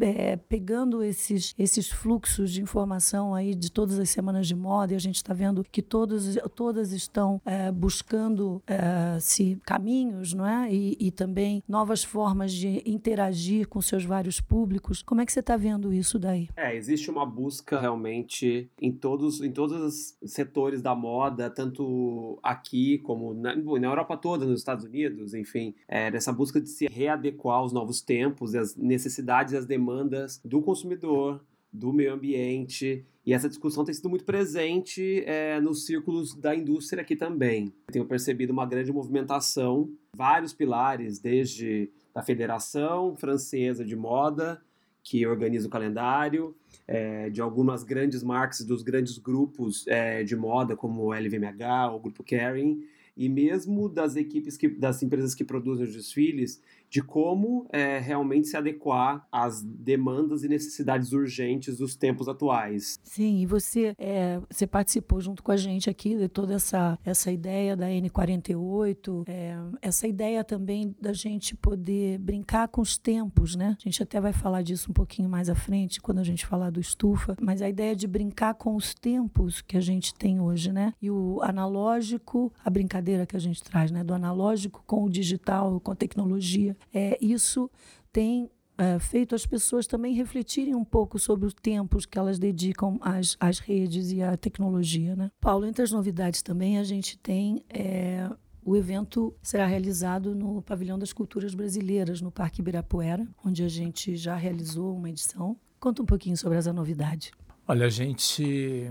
é, 0.00 0.36
pegando 0.36 1.02
esses, 1.02 1.54
esses 1.58 1.90
fluxos 1.90 2.50
de 2.50 2.62
informação 2.68 3.34
aí 3.34 3.54
de 3.54 3.72
todas 3.72 3.98
as 3.98 4.10
semanas 4.10 4.46
de 4.46 4.54
moda 4.54 4.92
e 4.92 4.96
a 4.96 5.00
gente 5.00 5.16
está 5.16 5.32
vendo 5.32 5.64
que 5.64 5.80
todos, 5.80 6.36
todas 6.54 6.92
estão 6.92 7.40
é, 7.44 7.72
buscando 7.72 8.62
é, 8.66 9.18
se 9.18 9.58
caminhos, 9.64 10.34
não 10.34 10.46
é? 10.46 10.72
E, 10.72 10.96
e, 11.00 11.10
também 11.10 11.62
novas 11.66 12.04
formas 12.04 12.52
de 12.52 12.82
interagir 12.84 13.66
com 13.66 13.80
seus 13.80 14.04
vários 14.04 14.40
públicos. 14.40 15.02
Como 15.02 15.20
é 15.20 15.26
que 15.26 15.32
você 15.32 15.40
está 15.40 15.56
vendo 15.56 15.92
isso 15.92 16.18
daí? 16.18 16.48
É, 16.56 16.76
existe 16.76 17.10
uma 17.10 17.24
busca 17.24 17.80
realmente 17.80 18.70
em 18.80 18.92
todos, 18.92 19.40
em 19.40 19.50
todos 19.50 20.16
os 20.22 20.30
setores 20.30 20.82
da 20.82 20.94
moda, 20.94 21.48
tanto 21.48 22.38
aqui 22.42 22.98
como 22.98 23.32
na, 23.32 23.56
na 23.56 23.86
Europa 23.86 24.16
toda, 24.16 24.44
nos 24.44 24.60
Estados 24.60 24.84
Unidos, 24.84 25.32
enfim, 25.32 25.74
é, 25.88 26.10
busca 26.36 26.60
de 26.60 26.68
se 26.68 26.86
readequar 26.86 27.58
aos 27.58 27.72
novos 27.72 28.02
tempos 28.02 28.54
às 28.54 28.76
necessidades 28.76 29.54
e 29.54 29.56
às 29.56 29.64
demandas 29.64 30.40
do 30.44 30.60
consumidor 30.60 31.42
do 31.72 31.92
meio 31.92 32.12
ambiente. 32.12 33.04
E 33.24 33.32
essa 33.32 33.48
discussão 33.48 33.84
tem 33.84 33.94
sido 33.94 34.08
muito 34.08 34.24
presente 34.24 35.22
é, 35.26 35.60
nos 35.60 35.84
círculos 35.84 36.34
da 36.34 36.54
indústria 36.54 37.02
aqui 37.02 37.14
também. 37.14 37.72
tenho 37.92 38.06
percebido 38.06 38.52
uma 38.52 38.64
grande 38.64 38.92
movimentação, 38.92 39.90
vários 40.14 40.52
pilares, 40.52 41.18
desde 41.18 41.90
a 42.14 42.22
Federação 42.22 43.14
Francesa 43.16 43.84
de 43.84 43.94
Moda, 43.94 44.60
que 45.02 45.26
organiza 45.26 45.68
o 45.68 45.70
calendário, 45.70 46.54
é, 46.86 47.30
de 47.30 47.40
algumas 47.40 47.82
grandes 47.82 48.22
marcas 48.22 48.64
dos 48.64 48.82
grandes 48.82 49.18
grupos 49.18 49.86
é, 49.86 50.22
de 50.22 50.36
moda, 50.36 50.76
como 50.76 51.02
o 51.02 51.12
LVMH, 51.12 51.94
o 51.94 52.00
Grupo 52.00 52.22
Kering, 52.22 52.82
e 53.18 53.28
mesmo 53.28 53.88
das 53.88 54.14
equipes 54.14 54.56
que, 54.56 54.68
das 54.68 55.02
empresas 55.02 55.34
que 55.34 55.44
produzem 55.44 55.84
os 55.84 55.92
desfiles, 55.92 56.62
de 56.90 57.02
como 57.02 57.66
é, 57.70 57.98
realmente 57.98 58.48
se 58.48 58.56
adequar 58.56 59.26
às 59.30 59.62
demandas 59.62 60.42
e 60.42 60.48
necessidades 60.48 61.12
urgentes 61.12 61.76
dos 61.76 61.96
tempos 61.96 62.28
atuais. 62.28 62.98
Sim, 63.02 63.40
e 63.40 63.46
você, 63.46 63.94
é, 63.98 64.40
você 64.48 64.66
participou 64.66 65.20
junto 65.20 65.42
com 65.42 65.52
a 65.52 65.56
gente 65.56 65.90
aqui 65.90 66.16
de 66.16 66.28
toda 66.28 66.54
essa, 66.54 66.98
essa 67.04 67.30
ideia 67.30 67.76
da 67.76 67.88
N48, 67.88 69.24
é, 69.26 69.56
essa 69.82 70.06
ideia 70.06 70.42
também 70.44 70.94
da 71.00 71.12
gente 71.12 71.54
poder 71.54 72.18
brincar 72.18 72.68
com 72.68 72.80
os 72.80 72.96
tempos, 72.96 73.54
né? 73.54 73.76
A 73.78 73.82
gente 73.82 74.02
até 74.02 74.20
vai 74.20 74.32
falar 74.32 74.62
disso 74.62 74.90
um 74.90 74.94
pouquinho 74.94 75.28
mais 75.28 75.50
à 75.50 75.54
frente, 75.54 76.00
quando 76.00 76.18
a 76.18 76.24
gente 76.24 76.46
falar 76.46 76.70
do 76.70 76.80
estufa, 76.80 77.36
mas 77.40 77.60
a 77.60 77.68
ideia 77.68 77.94
de 77.94 78.06
brincar 78.06 78.54
com 78.54 78.74
os 78.74 78.94
tempos 78.94 79.60
que 79.60 79.76
a 79.76 79.80
gente 79.80 80.14
tem 80.14 80.40
hoje, 80.40 80.72
né? 80.72 80.94
E 81.02 81.10
o 81.10 81.40
analógico, 81.42 82.52
a 82.64 82.70
brincadeira 82.70 83.07
que 83.26 83.36
a 83.36 83.40
gente 83.40 83.62
traz, 83.62 83.90
né? 83.90 84.02
Do 84.04 84.14
analógico 84.14 84.82
com 84.86 85.04
o 85.04 85.10
digital, 85.10 85.80
com 85.80 85.92
a 85.92 85.96
tecnologia 85.96 86.76
é, 86.92 87.18
isso 87.20 87.70
tem 88.12 88.50
é, 88.76 88.98
feito 88.98 89.34
as 89.34 89.44
pessoas 89.44 89.86
também 89.86 90.14
refletirem 90.14 90.74
um 90.74 90.84
pouco 90.84 91.18
sobre 91.18 91.46
os 91.46 91.54
tempos 91.54 92.06
que 92.06 92.18
elas 92.18 92.38
dedicam 92.38 92.98
às, 93.00 93.36
às 93.40 93.58
redes 93.58 94.10
e 94.10 94.22
à 94.22 94.36
tecnologia. 94.36 95.14
Né? 95.16 95.30
Paulo, 95.40 95.66
entre 95.66 95.82
as 95.82 95.92
novidades 95.92 96.42
também, 96.42 96.78
a 96.78 96.84
gente 96.84 97.18
tem. 97.18 97.64
É, 97.68 98.28
o 98.64 98.76
evento 98.76 99.34
será 99.42 99.66
realizado 99.66 100.34
no 100.34 100.60
Pavilhão 100.60 100.98
das 100.98 101.12
Culturas 101.12 101.54
Brasileiras, 101.54 102.20
no 102.20 102.30
Parque 102.30 102.60
Ibirapuera, 102.60 103.26
onde 103.42 103.62
a 103.62 103.68
gente 103.68 104.14
já 104.14 104.36
realizou 104.36 104.94
uma 104.94 105.08
edição. 105.08 105.56
Conta 105.80 106.02
um 106.02 106.06
pouquinho 106.06 106.36
sobre 106.36 106.58
essa 106.58 106.72
novidade. 106.72 107.32
Olha, 107.66 107.86
a 107.86 107.90
gente 107.90 108.90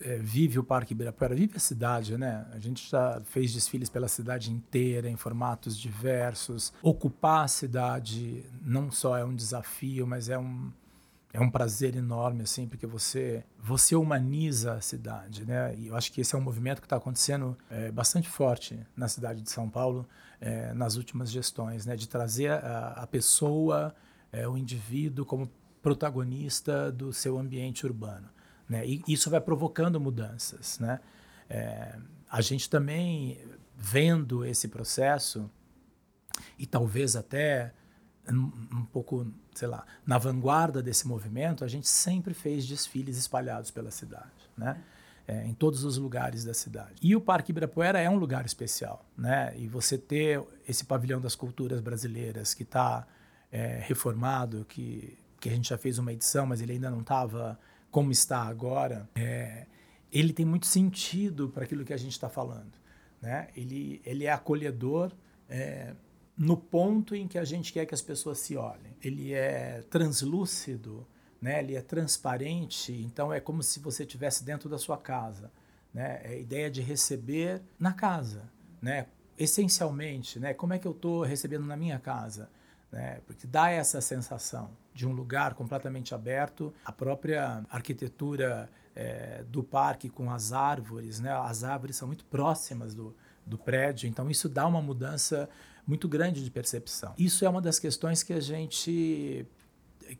é, 0.00 0.16
vive 0.16 0.58
o 0.58 0.64
Parque 0.64 0.92
Ibirapuera, 0.92 1.34
vive 1.34 1.56
a 1.56 1.60
cidade, 1.60 2.16
né? 2.16 2.46
A 2.52 2.58
gente 2.58 2.88
já 2.90 3.20
fez 3.24 3.52
desfiles 3.52 3.88
pela 3.88 4.08
cidade 4.08 4.50
inteira, 4.50 5.08
em 5.08 5.16
formatos 5.16 5.76
diversos. 5.76 6.72
Ocupar 6.82 7.44
a 7.44 7.48
cidade 7.48 8.44
não 8.62 8.90
só 8.90 9.16
é 9.16 9.24
um 9.24 9.34
desafio, 9.34 10.06
mas 10.06 10.28
é 10.28 10.38
um, 10.38 10.72
é 11.32 11.40
um 11.40 11.50
prazer 11.50 11.94
enorme, 11.96 12.42
assim, 12.42 12.66
porque 12.66 12.86
você, 12.86 13.44
você 13.58 13.94
humaniza 13.94 14.74
a 14.74 14.80
cidade, 14.80 15.44
né? 15.44 15.74
E 15.76 15.88
eu 15.88 15.96
acho 15.96 16.12
que 16.12 16.20
esse 16.20 16.34
é 16.34 16.38
um 16.38 16.42
movimento 16.42 16.80
que 16.80 16.86
está 16.86 16.96
acontecendo 16.96 17.56
é, 17.70 17.90
bastante 17.90 18.28
forte 18.28 18.78
na 18.96 19.08
cidade 19.08 19.42
de 19.42 19.50
São 19.50 19.68
Paulo 19.68 20.08
é, 20.40 20.72
nas 20.72 20.96
últimas 20.96 21.30
gestões, 21.30 21.84
né? 21.86 21.94
De 21.94 22.08
trazer 22.08 22.50
a, 22.50 22.94
a 22.96 23.06
pessoa, 23.06 23.94
é, 24.32 24.48
o 24.48 24.56
indivíduo 24.56 25.24
como 25.24 25.50
protagonista 25.82 26.90
do 26.90 27.12
seu 27.12 27.38
ambiente 27.38 27.86
urbano. 27.86 28.28
Né? 28.70 28.86
E 28.86 29.02
isso 29.08 29.28
vai 29.28 29.40
provocando 29.40 30.00
mudanças. 30.00 30.78
Né? 30.78 31.00
É, 31.48 31.98
a 32.30 32.40
gente 32.40 32.70
também, 32.70 33.36
vendo 33.76 34.44
esse 34.44 34.68
processo, 34.68 35.50
e 36.56 36.64
talvez 36.64 37.16
até 37.16 37.74
um, 38.28 38.84
pouco, 38.92 39.26
sei 39.52 39.66
lá, 39.66 39.84
na 40.06 40.16
vanguarda 40.18 40.80
desse 40.80 41.08
movimento, 41.08 41.64
a 41.64 41.68
gente 41.68 41.88
sempre 41.88 42.32
fez 42.32 42.64
desfiles 42.64 43.18
espalhados 43.18 43.72
pela 43.72 43.90
cidade, 43.90 44.48
né? 44.56 44.80
É, 45.26 45.46
em 45.46 45.54
todos 45.54 45.84
os 45.84 45.96
lugares 45.96 46.44
da 46.44 46.54
cidade. 46.54 46.94
E 47.00 47.14
o 47.14 47.20
Parque 47.20 47.52
Ibirapuera 47.52 48.00
é 48.00 48.10
um 48.10 48.16
lugar 48.16 48.44
especial, 48.44 49.04
né? 49.16 49.52
E 49.56 49.68
você 49.68 49.96
ter 49.98 50.42
esse 50.68 50.84
pavilhão 50.84 51.20
das 51.20 51.34
culturas 51.34 51.80
brasileiras 51.80 52.52
que 52.54 52.62
está 52.62 53.06
é, 53.50 53.80
reformado, 53.82 54.64
que, 54.68 55.16
que 55.40 55.48
a 55.48 55.52
gente 55.52 55.68
já 55.68 55.78
fez 55.78 55.98
uma 55.98 56.12
edição, 56.12 56.46
mas 56.46 56.60
ele 56.60 56.72
ainda 56.72 56.90
não 56.90 57.00
estava 57.00 57.58
como 57.90 58.12
está 58.12 58.42
agora, 58.42 59.08
é, 59.14 59.66
ele 60.12 60.32
tem 60.32 60.44
muito 60.44 60.66
sentido 60.66 61.48
para 61.48 61.64
aquilo 61.64 61.84
que 61.84 61.92
a 61.92 61.96
gente 61.96 62.12
está 62.12 62.28
falando. 62.28 62.72
Né? 63.20 63.48
Ele, 63.56 64.00
ele 64.04 64.24
é 64.24 64.32
acolhedor 64.32 65.12
é, 65.48 65.94
no 66.36 66.56
ponto 66.56 67.14
em 67.14 67.28
que 67.28 67.38
a 67.38 67.44
gente 67.44 67.72
quer 67.72 67.86
que 67.86 67.94
as 67.94 68.02
pessoas 68.02 68.38
se 68.38 68.56
olhem. 68.56 68.96
Ele 69.02 69.32
é 69.32 69.82
translúcido, 69.90 71.06
né? 71.40 71.60
ele 71.60 71.74
é 71.74 71.82
transparente, 71.82 72.92
então 72.92 73.32
é 73.32 73.40
como 73.40 73.62
se 73.62 73.80
você 73.80 74.04
estivesse 74.04 74.44
dentro 74.44 74.68
da 74.68 74.78
sua 74.78 74.96
casa. 74.96 75.50
Né? 75.92 76.20
É 76.24 76.28
a 76.28 76.36
ideia 76.36 76.70
de 76.70 76.80
receber 76.80 77.60
na 77.78 77.92
casa, 77.92 78.50
né? 78.80 79.06
essencialmente. 79.36 80.38
Né? 80.38 80.54
Como 80.54 80.72
é 80.72 80.78
que 80.78 80.86
eu 80.86 80.92
estou 80.92 81.22
recebendo 81.22 81.66
na 81.66 81.76
minha 81.76 81.98
casa? 81.98 82.48
Né? 82.90 83.20
Porque 83.26 83.46
dá 83.46 83.70
essa 83.70 84.00
sensação 84.00 84.70
de 84.92 85.06
um 85.06 85.12
lugar 85.12 85.54
completamente 85.54 86.14
aberto, 86.14 86.74
a 86.84 86.92
própria 86.92 87.64
arquitetura 87.70 88.68
é, 88.94 89.44
do 89.48 89.62
parque 89.62 90.08
com 90.08 90.30
as 90.30 90.52
árvores, 90.52 91.20
né? 91.20 91.32
as 91.32 91.62
árvores 91.64 91.96
são 91.96 92.08
muito 92.08 92.24
próximas 92.24 92.94
do, 92.94 93.14
do 93.46 93.56
prédio, 93.56 94.08
então 94.08 94.28
isso 94.30 94.48
dá 94.48 94.66
uma 94.66 94.82
mudança 94.82 95.48
muito 95.86 96.08
grande 96.08 96.44
de 96.44 96.50
percepção. 96.50 97.14
Isso 97.16 97.44
é 97.44 97.48
uma 97.48 97.62
das 97.62 97.78
questões 97.78 98.22
que 98.22 98.32
a 98.32 98.40
gente 98.40 99.46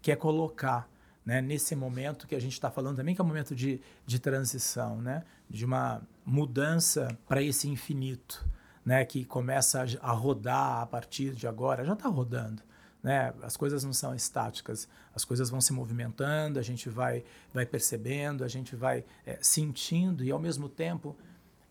quer 0.01 0.17
colocar 0.17 0.89
né, 1.25 1.41
nesse 1.41 1.77
momento 1.77 2.27
que 2.27 2.35
a 2.35 2.41
gente 2.41 2.55
está 2.55 2.71
falando 2.71 2.97
também, 2.97 3.15
que 3.15 3.21
é 3.21 3.25
um 3.25 3.27
momento 3.27 3.55
de, 3.55 3.81
de 4.07 4.19
transição, 4.19 5.01
né, 5.01 5.25
de 5.49 5.65
uma 5.65 6.03
mudança 6.25 7.17
para 7.29 7.43
esse 7.43 7.69
infinito, 7.69 8.45
né, 8.85 9.05
que 9.05 9.25
começa 9.25 9.85
a, 10.01 10.13
rodar 10.13 10.83
a 10.83 10.87
partir 10.87 11.35
de 11.35 11.47
agora, 11.47 11.85
já 11.85 11.93
está 11.93 12.09
rodando, 12.09 12.63
né? 13.03 13.33
As 13.43 13.57
coisas 13.57 13.85
não 13.85 13.93
são 13.93 14.15
estáticas, 14.15 14.89
as 15.15 15.25
coisas 15.25 15.51
vão 15.51 15.61
se 15.61 15.73
movimentando, 15.73 16.59
a 16.59 16.63
gente 16.63 16.89
vai, 16.89 17.25
vai 17.53 17.65
percebendo, 17.65 18.45
a 18.45 18.49
gente 18.49 18.77
vai 18.77 19.05
é, 19.25 19.39
sentindo 19.41 20.25
e 20.25 20.31
ao 20.31 20.39
mesmo 20.39 20.69
tempo. 20.69 21.17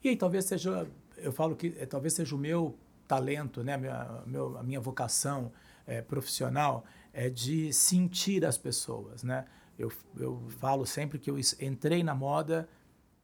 E 0.02 0.08
aí 0.08 0.16
talvez 0.16 0.44
seja, 0.44 0.86
eu 1.16 1.32
falo 1.32 1.54
que 1.54 1.76
é, 1.78 1.86
talvez 1.86 2.14
seja 2.14 2.34
o 2.34 2.38
meu 2.38 2.76
talento, 3.06 3.62
né? 3.62 3.74
a, 3.74 3.78
minha, 3.78 4.22
meu, 4.26 4.58
a 4.58 4.62
minha 4.62 4.80
vocação 4.80 5.52
é, 5.86 6.00
profissional 6.00 6.84
é 7.12 7.28
de 7.28 7.72
sentir 7.72 8.44
as 8.44 8.56
pessoas. 8.56 9.22
Né? 9.22 9.44
Eu, 9.78 9.90
eu 10.16 10.42
falo 10.58 10.86
sempre 10.86 11.18
que 11.18 11.30
eu 11.30 11.36
entrei 11.60 12.02
na 12.02 12.14
moda 12.14 12.68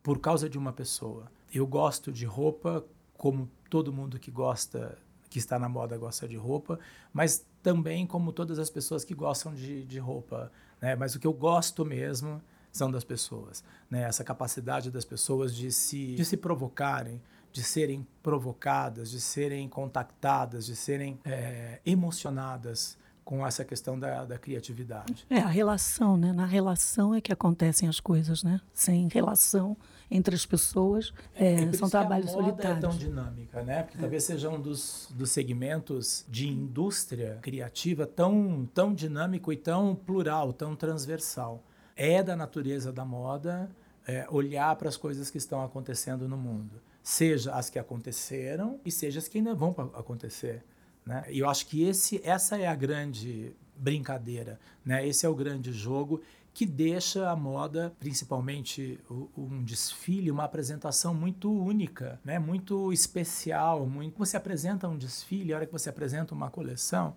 por 0.02 0.18
causa 0.18 0.48
de 0.48 0.58
uma 0.58 0.72
pessoa. 0.72 1.30
Eu 1.52 1.66
gosto 1.66 2.12
de 2.12 2.24
roupa 2.24 2.84
como 3.16 3.50
todo 3.68 3.92
mundo 3.92 4.18
que 4.18 4.30
gosta 4.30 4.98
que 5.28 5.38
está 5.38 5.58
na 5.58 5.68
moda 5.68 5.98
gosta 5.98 6.26
de 6.26 6.36
roupa, 6.36 6.78
mas 7.12 7.44
também 7.62 8.06
como 8.06 8.32
todas 8.32 8.58
as 8.58 8.70
pessoas 8.70 9.04
que 9.04 9.14
gostam 9.14 9.52
de, 9.52 9.84
de 9.84 9.98
roupa. 9.98 10.50
Né? 10.80 10.94
Mas 10.94 11.14
o 11.14 11.18
que 11.18 11.26
eu 11.26 11.32
gosto 11.32 11.84
mesmo 11.84 12.40
são 12.72 12.90
das 12.90 13.04
pessoas. 13.04 13.64
Né? 13.90 14.02
Essa 14.02 14.22
capacidade 14.22 14.90
das 14.90 15.04
pessoas 15.04 15.54
de 15.54 15.72
se, 15.72 16.14
de 16.14 16.24
se 16.24 16.36
provocarem, 16.36 17.20
de 17.52 17.62
serem 17.62 18.06
provocadas, 18.22 19.10
de 19.10 19.20
serem 19.20 19.68
contactadas, 19.68 20.66
de 20.66 20.76
serem 20.76 21.18
é, 21.24 21.80
emocionadas 21.84 22.96
com 23.26 23.44
essa 23.44 23.64
questão 23.64 23.98
da, 23.98 24.24
da, 24.24 24.38
criatividade. 24.38 25.26
É, 25.28 25.38
a 25.38 25.48
relação, 25.48 26.16
né? 26.16 26.32
Na 26.32 26.46
relação 26.46 27.12
é 27.12 27.20
que 27.20 27.32
acontecem 27.32 27.88
as 27.88 27.98
coisas, 27.98 28.44
né? 28.44 28.60
Sem 28.72 29.08
relação 29.08 29.76
entre 30.08 30.36
as 30.36 30.46
pessoas, 30.46 31.12
é, 31.34 31.54
é 31.54 31.72
são 31.72 31.90
trabalhos 31.90 32.30
solitários. 32.30 32.78
é 32.78 32.80
tão 32.80 32.96
dinâmica, 32.96 33.64
né? 33.64 33.82
Porque 33.82 33.98
é. 33.98 34.00
talvez 34.00 34.22
seja 34.22 34.48
um 34.48 34.60
dos, 34.60 35.08
dos 35.12 35.32
segmentos 35.32 36.24
de 36.28 36.46
indústria 36.46 37.40
criativa 37.42 38.06
tão, 38.06 38.64
tão 38.72 38.94
dinâmico 38.94 39.52
e 39.52 39.56
tão 39.56 39.96
plural, 39.96 40.52
tão 40.52 40.76
transversal. 40.76 41.64
É 41.96 42.22
da 42.22 42.36
natureza 42.36 42.92
da 42.92 43.04
moda 43.04 43.68
é, 44.06 44.24
olhar 44.30 44.76
para 44.76 44.88
as 44.88 44.96
coisas 44.96 45.30
que 45.30 45.38
estão 45.38 45.64
acontecendo 45.64 46.28
no 46.28 46.36
mundo. 46.36 46.80
Seja 47.02 47.54
as 47.54 47.68
que 47.68 47.78
aconteceram 47.78 48.78
e 48.84 48.90
seja 48.92 49.18
as 49.18 49.26
que 49.26 49.38
ainda 49.38 49.52
vão 49.52 49.74
acontecer. 49.94 50.62
Né? 51.06 51.24
E 51.30 51.38
eu 51.38 51.48
acho 51.48 51.66
que 51.66 51.84
esse, 51.84 52.20
essa 52.24 52.58
é 52.58 52.66
a 52.66 52.74
grande 52.74 53.54
brincadeira, 53.76 54.58
né? 54.84 55.06
Esse 55.06 55.24
é 55.24 55.28
o 55.28 55.34
grande 55.34 55.72
jogo 55.72 56.20
que 56.52 56.64
deixa 56.64 57.30
a 57.30 57.36
moda, 57.36 57.94
principalmente 58.00 58.98
um 59.36 59.62
desfile, 59.62 60.30
uma 60.30 60.44
apresentação 60.44 61.12
muito 61.14 61.52
única, 61.52 62.18
né? 62.24 62.38
Muito 62.38 62.92
especial, 62.92 63.86
muito. 63.86 64.18
Você 64.18 64.36
apresenta 64.36 64.88
um 64.88 64.96
desfile, 64.96 65.52
a 65.52 65.56
hora 65.56 65.66
que 65.66 65.72
você 65.72 65.90
apresenta 65.90 66.34
uma 66.34 66.50
coleção, 66.50 67.14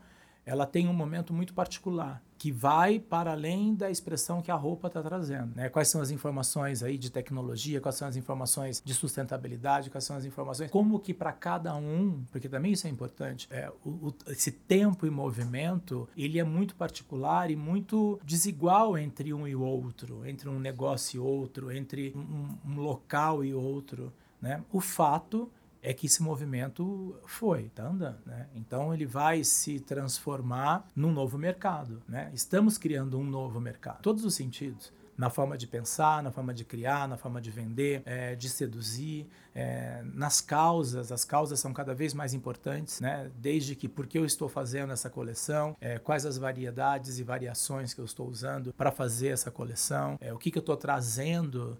ela 0.49 0.65
tem 0.65 0.87
um 0.87 0.93
momento 0.93 1.31
muito 1.31 1.53
particular 1.53 2.23
que 2.39 2.53
vai 2.53 2.99
para 2.99 3.33
além 3.33 3.75
da 3.75 3.91
expressão 3.91 4.41
que 4.41 4.49
a 4.49 4.55
roupa 4.55 4.87
está 4.87 5.03
trazendo. 5.03 5.53
Né? 5.55 5.67
Quais 5.67 5.89
são 5.89 6.01
as 6.01 6.09
informações 6.09 6.81
aí 6.81 6.97
de 6.97 7.11
tecnologia, 7.11 7.81
quais 7.81 7.95
são 7.95 8.07
as 8.07 8.15
informações 8.15 8.81
de 8.83 8.93
sustentabilidade, 8.93 9.89
quais 9.89 10.05
são 10.05 10.15
as 10.15 10.23
informações, 10.23 10.71
como 10.71 10.97
que 10.99 11.13
para 11.13 11.33
cada 11.33 11.75
um, 11.75 12.23
porque 12.31 12.47
também 12.47 12.71
isso 12.71 12.87
é 12.87 12.89
importante, 12.89 13.45
é, 13.51 13.69
o, 13.83 13.89
o, 13.89 14.15
esse 14.27 14.51
tempo 14.53 15.05
e 15.05 15.09
movimento, 15.09 16.07
ele 16.15 16.39
é 16.39 16.43
muito 16.43 16.75
particular 16.75 17.51
e 17.51 17.57
muito 17.57 18.17
desigual 18.23 18.97
entre 18.97 19.33
um 19.33 19.45
e 19.45 19.53
outro, 19.53 20.25
entre 20.25 20.47
um 20.47 20.59
negócio 20.59 21.17
e 21.17 21.19
outro, 21.19 21.71
entre 21.71 22.13
um, 22.15 22.57
um 22.65 22.79
local 22.79 23.43
e 23.43 23.53
outro. 23.53 24.13
Né? 24.41 24.63
O 24.71 24.79
fato 24.79 25.51
é 25.81 25.93
que 25.93 26.05
esse 26.05 26.21
movimento 26.21 27.15
foi, 27.25 27.63
está 27.63 27.87
andando. 27.87 28.19
Né? 28.25 28.47
Então 28.55 28.93
ele 28.93 29.05
vai 29.05 29.43
se 29.43 29.79
transformar 29.79 30.87
num 30.95 31.11
novo 31.11 31.37
mercado. 31.37 32.01
Né? 32.07 32.29
Estamos 32.33 32.77
criando 32.77 33.17
um 33.17 33.23
novo 33.23 33.59
mercado, 33.59 34.01
todos 34.01 34.23
os 34.25 34.33
sentidos. 34.35 34.91
Na 35.17 35.29
forma 35.29 35.57
de 35.57 35.67
pensar, 35.67 36.23
na 36.23 36.31
forma 36.31 36.53
de 36.53 36.63
criar, 36.63 37.05
na 37.05 37.17
forma 37.17 37.41
de 37.41 37.51
vender, 37.51 38.01
é, 38.05 38.35
de 38.35 38.47
seduzir, 38.47 39.27
é, 39.53 40.01
nas 40.13 40.39
causas. 40.39 41.11
As 41.11 41.25
causas 41.25 41.59
são 41.59 41.73
cada 41.73 41.93
vez 41.93 42.13
mais 42.13 42.33
importantes, 42.33 43.01
né? 43.01 43.29
desde 43.35 43.75
que 43.75 43.89
por 43.89 44.07
que 44.07 44.17
eu 44.17 44.23
estou 44.23 44.47
fazendo 44.47 44.93
essa 44.93 45.09
coleção, 45.09 45.75
é, 45.81 45.99
quais 45.99 46.25
as 46.25 46.37
variedades 46.37 47.19
e 47.19 47.23
variações 47.23 47.93
que 47.93 47.99
eu 47.99 48.05
estou 48.05 48.29
usando 48.29 48.71
para 48.71 48.91
fazer 48.93 49.27
essa 49.27 49.51
coleção, 49.51 50.17
é, 50.21 50.31
o 50.33 50.37
que, 50.37 50.49
que 50.51 50.57
eu 50.57 50.61
estou 50.61 50.77
trazendo 50.77 51.77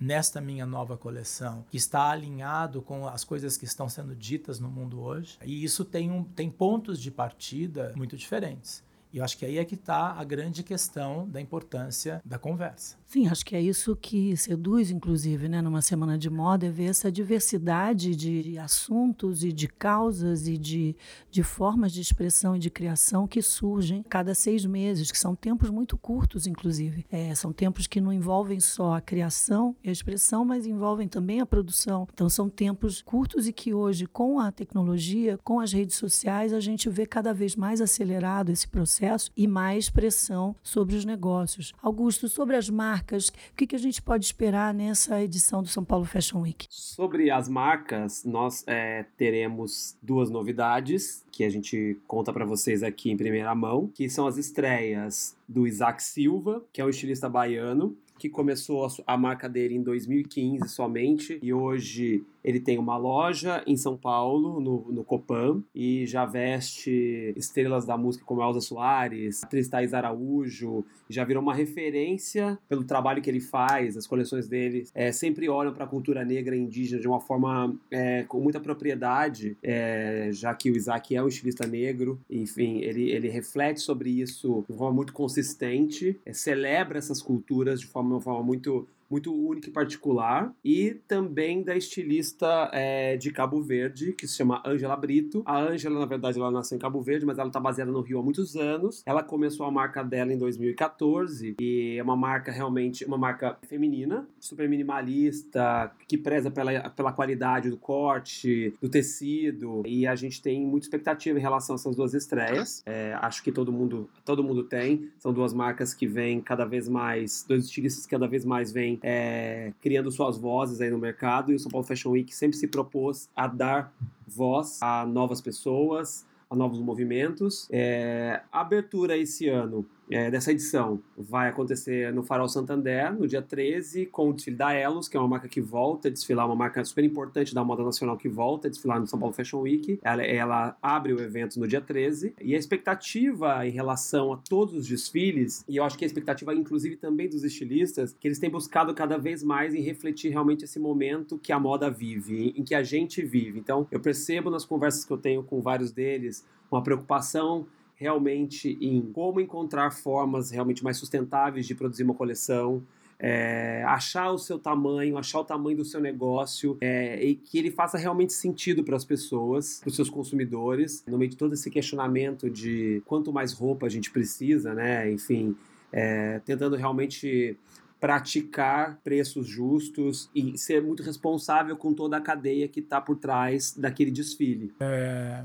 nesta 0.00 0.40
minha 0.40 0.66
nova 0.66 0.96
coleção, 0.96 1.64
que 1.70 1.76
está 1.76 2.10
alinhado 2.10 2.82
com 2.82 3.06
as 3.06 3.24
coisas 3.24 3.56
que 3.56 3.64
estão 3.64 3.88
sendo 3.88 4.14
ditas 4.14 4.58
no 4.58 4.68
mundo 4.68 5.00
hoje. 5.00 5.38
E 5.44 5.64
isso 5.64 5.84
tem, 5.84 6.10
um, 6.10 6.24
tem 6.24 6.50
pontos 6.50 7.00
de 7.00 7.10
partida 7.10 7.92
muito 7.96 8.16
diferentes. 8.16 8.82
E 9.12 9.18
eu 9.18 9.24
acho 9.24 9.36
que 9.36 9.44
aí 9.44 9.58
é 9.58 9.64
que 9.64 9.74
está 9.74 10.12
a 10.12 10.24
grande 10.24 10.62
questão 10.62 11.28
da 11.28 11.38
importância 11.38 12.22
da 12.24 12.38
conversa. 12.38 12.96
Sim, 13.06 13.28
acho 13.28 13.44
que 13.44 13.54
é 13.54 13.60
isso 13.60 13.94
que 13.94 14.34
seduz, 14.38 14.90
inclusive, 14.90 15.46
né, 15.46 15.60
numa 15.60 15.82
semana 15.82 16.16
de 16.16 16.30
moda, 16.30 16.66
é 16.66 16.70
ver 16.70 16.86
essa 16.86 17.12
diversidade 17.12 18.16
de 18.16 18.56
assuntos 18.56 19.44
e 19.44 19.52
de 19.52 19.68
causas 19.68 20.48
e 20.48 20.56
de, 20.56 20.96
de 21.30 21.42
formas 21.42 21.92
de 21.92 22.00
expressão 22.00 22.56
e 22.56 22.58
de 22.58 22.70
criação 22.70 23.28
que 23.28 23.42
surgem 23.42 24.02
cada 24.02 24.34
seis 24.34 24.64
meses, 24.64 25.10
que 25.10 25.18
são 25.18 25.36
tempos 25.36 25.68
muito 25.68 25.98
curtos, 25.98 26.46
inclusive. 26.46 27.04
É, 27.12 27.34
são 27.34 27.52
tempos 27.52 27.86
que 27.86 28.00
não 28.00 28.14
envolvem 28.14 28.60
só 28.60 28.94
a 28.94 29.00
criação 29.02 29.76
e 29.84 29.90
a 29.90 29.92
expressão, 29.92 30.42
mas 30.42 30.64
envolvem 30.64 31.06
também 31.06 31.40
a 31.40 31.46
produção. 31.46 32.08
Então, 32.14 32.30
são 32.30 32.48
tempos 32.48 33.02
curtos 33.02 33.46
e 33.46 33.52
que 33.52 33.74
hoje, 33.74 34.06
com 34.06 34.40
a 34.40 34.50
tecnologia, 34.50 35.38
com 35.44 35.60
as 35.60 35.70
redes 35.70 35.96
sociais, 35.96 36.54
a 36.54 36.60
gente 36.60 36.88
vê 36.88 37.04
cada 37.04 37.34
vez 37.34 37.54
mais 37.54 37.82
acelerado 37.82 38.50
esse 38.50 38.66
processo 38.66 39.01
e 39.36 39.46
mais 39.46 39.90
pressão 39.90 40.54
sobre 40.62 40.96
os 40.96 41.04
negócios. 41.04 41.72
Augusto, 41.82 42.28
sobre 42.28 42.56
as 42.56 42.68
marcas 42.68 43.02
marcas? 43.02 43.28
O 43.28 43.56
que, 43.56 43.66
que 43.66 43.76
a 43.76 43.78
gente 43.78 44.00
pode 44.02 44.24
esperar 44.24 44.72
nessa 44.72 45.22
edição 45.22 45.62
do 45.62 45.68
São 45.68 45.84
Paulo 45.84 46.04
Fashion 46.04 46.40
Week? 46.40 46.66
Sobre 46.70 47.30
as 47.30 47.48
marcas, 47.48 48.24
nós 48.24 48.64
é, 48.66 49.04
teremos 49.16 49.96
duas 50.02 50.30
novidades 50.30 51.24
que 51.30 51.44
a 51.44 51.48
gente 51.48 51.98
conta 52.06 52.32
para 52.32 52.44
vocês 52.44 52.82
aqui 52.82 53.10
em 53.10 53.16
primeira 53.16 53.54
mão, 53.54 53.88
que 53.94 54.08
são 54.08 54.26
as 54.26 54.36
estreias 54.36 55.36
do 55.48 55.66
Isaac 55.66 56.02
Silva, 56.02 56.62
que 56.72 56.80
é 56.80 56.84
um 56.84 56.88
estilista 56.88 57.28
baiano, 57.28 57.96
que 58.18 58.28
começou 58.28 58.86
a, 59.06 59.16
marca 59.16 59.48
dele 59.48 59.74
em 59.74 59.82
2015 59.82 60.68
somente 60.68 61.40
e 61.42 61.52
hoje 61.52 62.24
ele 62.44 62.60
tem 62.60 62.78
uma 62.78 62.96
loja 62.96 63.62
em 63.66 63.76
São 63.76 63.96
Paulo, 63.96 64.60
no, 64.60 64.92
no 64.92 65.04
Copan, 65.04 65.62
e 65.74 66.06
já 66.06 66.24
veste 66.24 67.32
estrelas 67.36 67.84
da 67.84 67.96
música 67.96 68.24
como 68.24 68.42
Elza 68.42 68.60
Soares, 68.60 69.42
atriz 69.42 69.68
Thais 69.68 69.94
Araújo, 69.94 70.84
já 71.08 71.24
virou 71.24 71.42
uma 71.42 71.54
referência 71.54 72.58
pelo 72.68 72.84
trabalho 72.84 73.22
que 73.22 73.30
ele 73.30 73.40
faz, 73.40 73.96
as 73.96 74.06
coleções 74.06 74.48
dele 74.48 74.84
é, 74.94 75.12
sempre 75.12 75.48
olham 75.48 75.72
para 75.72 75.84
a 75.84 75.88
cultura 75.88 76.24
negra 76.24 76.56
e 76.56 76.60
indígena 76.60 77.00
de 77.00 77.08
uma 77.08 77.20
forma 77.20 77.74
é, 77.90 78.24
com 78.24 78.40
muita 78.40 78.60
propriedade, 78.60 79.56
é, 79.62 80.30
já 80.32 80.54
que 80.54 80.70
o 80.70 80.76
Isaac 80.76 81.14
é 81.14 81.22
um 81.22 81.28
estilista 81.28 81.66
negro, 81.66 82.18
enfim, 82.28 82.78
ele, 82.78 83.10
ele 83.10 83.28
reflete 83.28 83.80
sobre 83.80 84.10
isso 84.10 84.64
de 84.68 84.76
forma 84.76 84.94
muito 84.94 85.12
consistente, 85.12 86.18
é, 86.24 86.32
celebra 86.32 86.98
essas 86.98 87.20
culturas 87.20 87.80
de 87.80 87.86
forma, 87.86 88.14
uma 88.14 88.20
forma 88.20 88.42
muito 88.42 88.86
muito 89.12 89.34
única 89.34 89.68
e 89.68 89.72
particular, 89.72 90.54
e 90.64 90.94
também 91.06 91.62
da 91.62 91.76
estilista 91.76 92.70
é, 92.72 93.14
de 93.18 93.30
Cabo 93.30 93.60
Verde, 93.60 94.14
que 94.14 94.26
se 94.26 94.38
chama 94.38 94.62
Angela 94.64 94.96
Brito. 94.96 95.42
A 95.44 95.60
Angela, 95.60 96.00
na 96.00 96.06
verdade, 96.06 96.38
ela 96.38 96.50
nasceu 96.50 96.76
em 96.76 96.80
Cabo 96.80 97.02
Verde, 97.02 97.26
mas 97.26 97.38
ela 97.38 97.48
está 97.48 97.60
baseada 97.60 97.92
no 97.92 98.00
Rio 98.00 98.18
há 98.18 98.22
muitos 98.22 98.56
anos. 98.56 99.02
Ela 99.04 99.22
começou 99.22 99.66
a 99.66 99.70
marca 99.70 100.02
dela 100.02 100.32
em 100.32 100.38
2014 100.38 101.56
e 101.60 101.96
é 101.98 102.02
uma 102.02 102.16
marca 102.16 102.50
realmente, 102.50 103.04
uma 103.04 103.18
marca 103.18 103.58
feminina, 103.68 104.26
super 104.40 104.66
minimalista, 104.66 105.92
que 106.08 106.16
preza 106.16 106.50
pela, 106.50 106.88
pela 106.88 107.12
qualidade 107.12 107.68
do 107.68 107.76
corte, 107.76 108.72
do 108.80 108.88
tecido, 108.88 109.82
e 109.84 110.06
a 110.06 110.14
gente 110.14 110.40
tem 110.40 110.64
muita 110.64 110.86
expectativa 110.86 111.38
em 111.38 111.42
relação 111.42 111.74
a 111.74 111.76
essas 111.76 111.94
duas 111.94 112.14
estreias. 112.14 112.82
É, 112.86 113.14
acho 113.20 113.42
que 113.42 113.52
todo 113.52 113.70
mundo, 113.70 114.08
todo 114.24 114.42
mundo 114.42 114.64
tem. 114.64 115.10
São 115.18 115.34
duas 115.34 115.52
marcas 115.52 115.92
que 115.92 116.06
vêm 116.06 116.40
cada 116.40 116.64
vez 116.64 116.88
mais, 116.88 117.44
dois 117.46 117.66
estilistas 117.66 118.06
que 118.06 118.10
cada 118.10 118.26
vez 118.26 118.42
mais 118.46 118.72
vêm 118.72 119.01
é, 119.02 119.72
criando 119.80 120.10
suas 120.10 120.38
vozes 120.38 120.80
aí 120.80 120.90
no 120.90 120.98
mercado 120.98 121.52
e 121.52 121.54
o 121.54 121.58
São 121.58 121.70
Paulo 121.70 121.86
Fashion 121.86 122.10
Week 122.10 122.34
sempre 122.34 122.56
se 122.56 122.68
propôs 122.68 123.28
a 123.34 123.46
dar 123.46 123.92
voz 124.26 124.78
a 124.80 125.04
novas 125.04 125.40
pessoas, 125.40 126.26
a 126.48 126.54
novos 126.54 126.78
movimentos. 126.78 127.68
É, 127.70 128.42
a 128.52 128.60
abertura 128.60 129.16
esse 129.16 129.48
ano 129.48 129.84
é, 130.14 130.30
dessa 130.30 130.52
edição 130.52 131.00
vai 131.16 131.48
acontecer 131.48 132.12
no 132.12 132.22
Farol 132.22 132.48
Santander, 132.48 133.12
no 133.12 133.26
dia 133.26 133.42
13, 133.42 134.06
com 134.06 134.30
o 134.30 134.32
desfile 134.32 134.56
da 134.56 134.72
Elos, 134.72 135.08
que 135.08 135.16
é 135.16 135.20
uma 135.20 135.28
marca 135.28 135.48
que 135.48 135.60
volta 135.60 136.08
a 136.08 136.10
desfilar, 136.10 136.46
uma 136.46 136.56
marca 136.56 136.84
super 136.84 137.04
importante 137.04 137.54
da 137.54 137.64
moda 137.64 137.82
nacional 137.82 138.16
que 138.16 138.28
volta 138.28 138.68
a 138.68 138.70
desfilar 138.70 139.00
no 139.00 139.06
São 139.06 139.18
Paulo 139.18 139.34
Fashion 139.34 139.60
Week. 139.60 139.98
Ela, 140.02 140.22
ela 140.22 140.76
abre 140.82 141.12
o 141.12 141.20
evento 141.20 141.58
no 141.58 141.66
dia 141.66 141.80
13. 141.80 142.34
E 142.40 142.54
a 142.54 142.58
expectativa 142.58 143.66
em 143.66 143.70
relação 143.70 144.32
a 144.32 144.36
todos 144.36 144.74
os 144.74 144.86
desfiles, 144.86 145.64
e 145.68 145.76
eu 145.76 145.84
acho 145.84 145.96
que 145.96 146.04
a 146.04 146.06
expectativa, 146.06 146.54
inclusive, 146.54 146.96
também 146.96 147.28
dos 147.28 147.44
estilistas, 147.44 148.16
que 148.18 148.28
eles 148.28 148.38
têm 148.38 148.50
buscado 148.50 148.94
cada 148.94 149.16
vez 149.16 149.42
mais 149.42 149.74
em 149.74 149.80
refletir 149.80 150.30
realmente 150.30 150.64
esse 150.64 150.78
momento 150.78 151.38
que 151.38 151.52
a 151.52 151.58
moda 151.58 151.90
vive, 151.90 152.54
em 152.56 152.62
que 152.62 152.74
a 152.74 152.82
gente 152.82 153.22
vive. 153.22 153.58
Então, 153.58 153.86
eu 153.90 154.00
percebo 154.00 154.50
nas 154.50 154.64
conversas 154.64 155.04
que 155.04 155.12
eu 155.12 155.18
tenho 155.18 155.42
com 155.42 155.60
vários 155.60 155.90
deles 155.90 156.44
uma 156.70 156.82
preocupação 156.82 157.66
realmente 158.02 158.76
em 158.80 159.00
como 159.00 159.40
encontrar 159.40 159.92
formas 159.92 160.50
realmente 160.50 160.82
mais 160.82 160.96
sustentáveis 160.96 161.66
de 161.66 161.74
produzir 161.74 162.02
uma 162.02 162.14
coleção, 162.14 162.82
é, 163.18 163.84
achar 163.86 164.32
o 164.32 164.38
seu 164.38 164.58
tamanho, 164.58 165.16
achar 165.16 165.38
o 165.38 165.44
tamanho 165.44 165.76
do 165.76 165.84
seu 165.84 166.00
negócio 166.00 166.76
é, 166.80 167.24
e 167.24 167.36
que 167.36 167.56
ele 167.56 167.70
faça 167.70 167.96
realmente 167.96 168.32
sentido 168.32 168.82
para 168.82 168.96
as 168.96 169.04
pessoas, 169.04 169.78
para 169.78 169.88
os 169.88 169.94
seus 169.94 170.10
consumidores, 170.10 171.04
no 171.06 171.16
meio 171.16 171.30
de 171.30 171.36
todo 171.36 171.54
esse 171.54 171.70
questionamento 171.70 172.50
de 172.50 173.00
quanto 173.06 173.32
mais 173.32 173.52
roupa 173.52 173.86
a 173.86 173.88
gente 173.88 174.10
precisa, 174.10 174.74
né? 174.74 175.08
Enfim, 175.12 175.54
é, 175.92 176.40
tentando 176.40 176.74
realmente 176.74 177.56
praticar 178.00 178.98
preços 179.04 179.46
justos 179.46 180.28
e 180.34 180.58
ser 180.58 180.82
muito 180.82 181.04
responsável 181.04 181.76
com 181.76 181.94
toda 181.94 182.16
a 182.16 182.20
cadeia 182.20 182.66
que 182.66 182.80
está 182.80 183.00
por 183.00 183.14
trás 183.14 183.76
daquele 183.76 184.10
desfile. 184.10 184.74
É, 184.80 185.44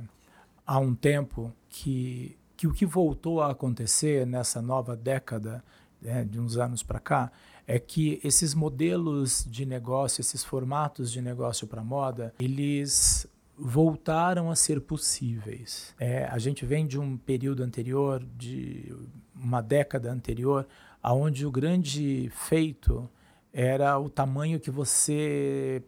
há 0.65 0.80
um 0.80 0.93
tempo 0.93 1.54
que 1.70 2.37
que 2.58 2.65
o 2.65 2.74
que 2.74 2.86
voltou 2.86 3.39
a 3.41 3.52
acontecer 3.52 4.26
nessa 4.26 4.62
nova 4.62 4.98
década, 4.98 5.63
né, 6.02 6.26
de 6.26 6.39
uns 6.39 6.58
anos 6.58 6.82
para 6.82 7.00
cá, 7.00 7.32
é 7.67 7.78
que 7.78 8.20
esses 8.24 8.56
modelos 8.56 9.46
de 9.48 9.65
negócio, 9.65 10.22
esses 10.22 10.43
formatos 10.43 11.12
de 11.12 11.22
negócio 11.22 11.67
para 11.67 11.84
moda, 11.84 12.34
eles 12.39 13.28
voltaram 13.58 14.50
a 14.50 14.56
ser 14.56 14.82
possíveis. 14.82 15.93
É, 16.00 16.26
a 16.26 16.38
gente 16.39 16.65
vem 16.65 16.88
de 16.88 17.00
um 17.00 17.15
período 17.15 17.63
anterior, 17.63 18.26
de 18.38 18.93
uma 19.36 19.62
década 19.62 20.12
anterior, 20.12 20.67
aonde 21.02 21.46
o 21.46 21.52
grande 21.52 22.32
feito 22.34 23.10
era 23.54 23.98
o 24.00 24.10
tamanho 24.10 24.60
que 24.60 24.72
você 24.72 25.84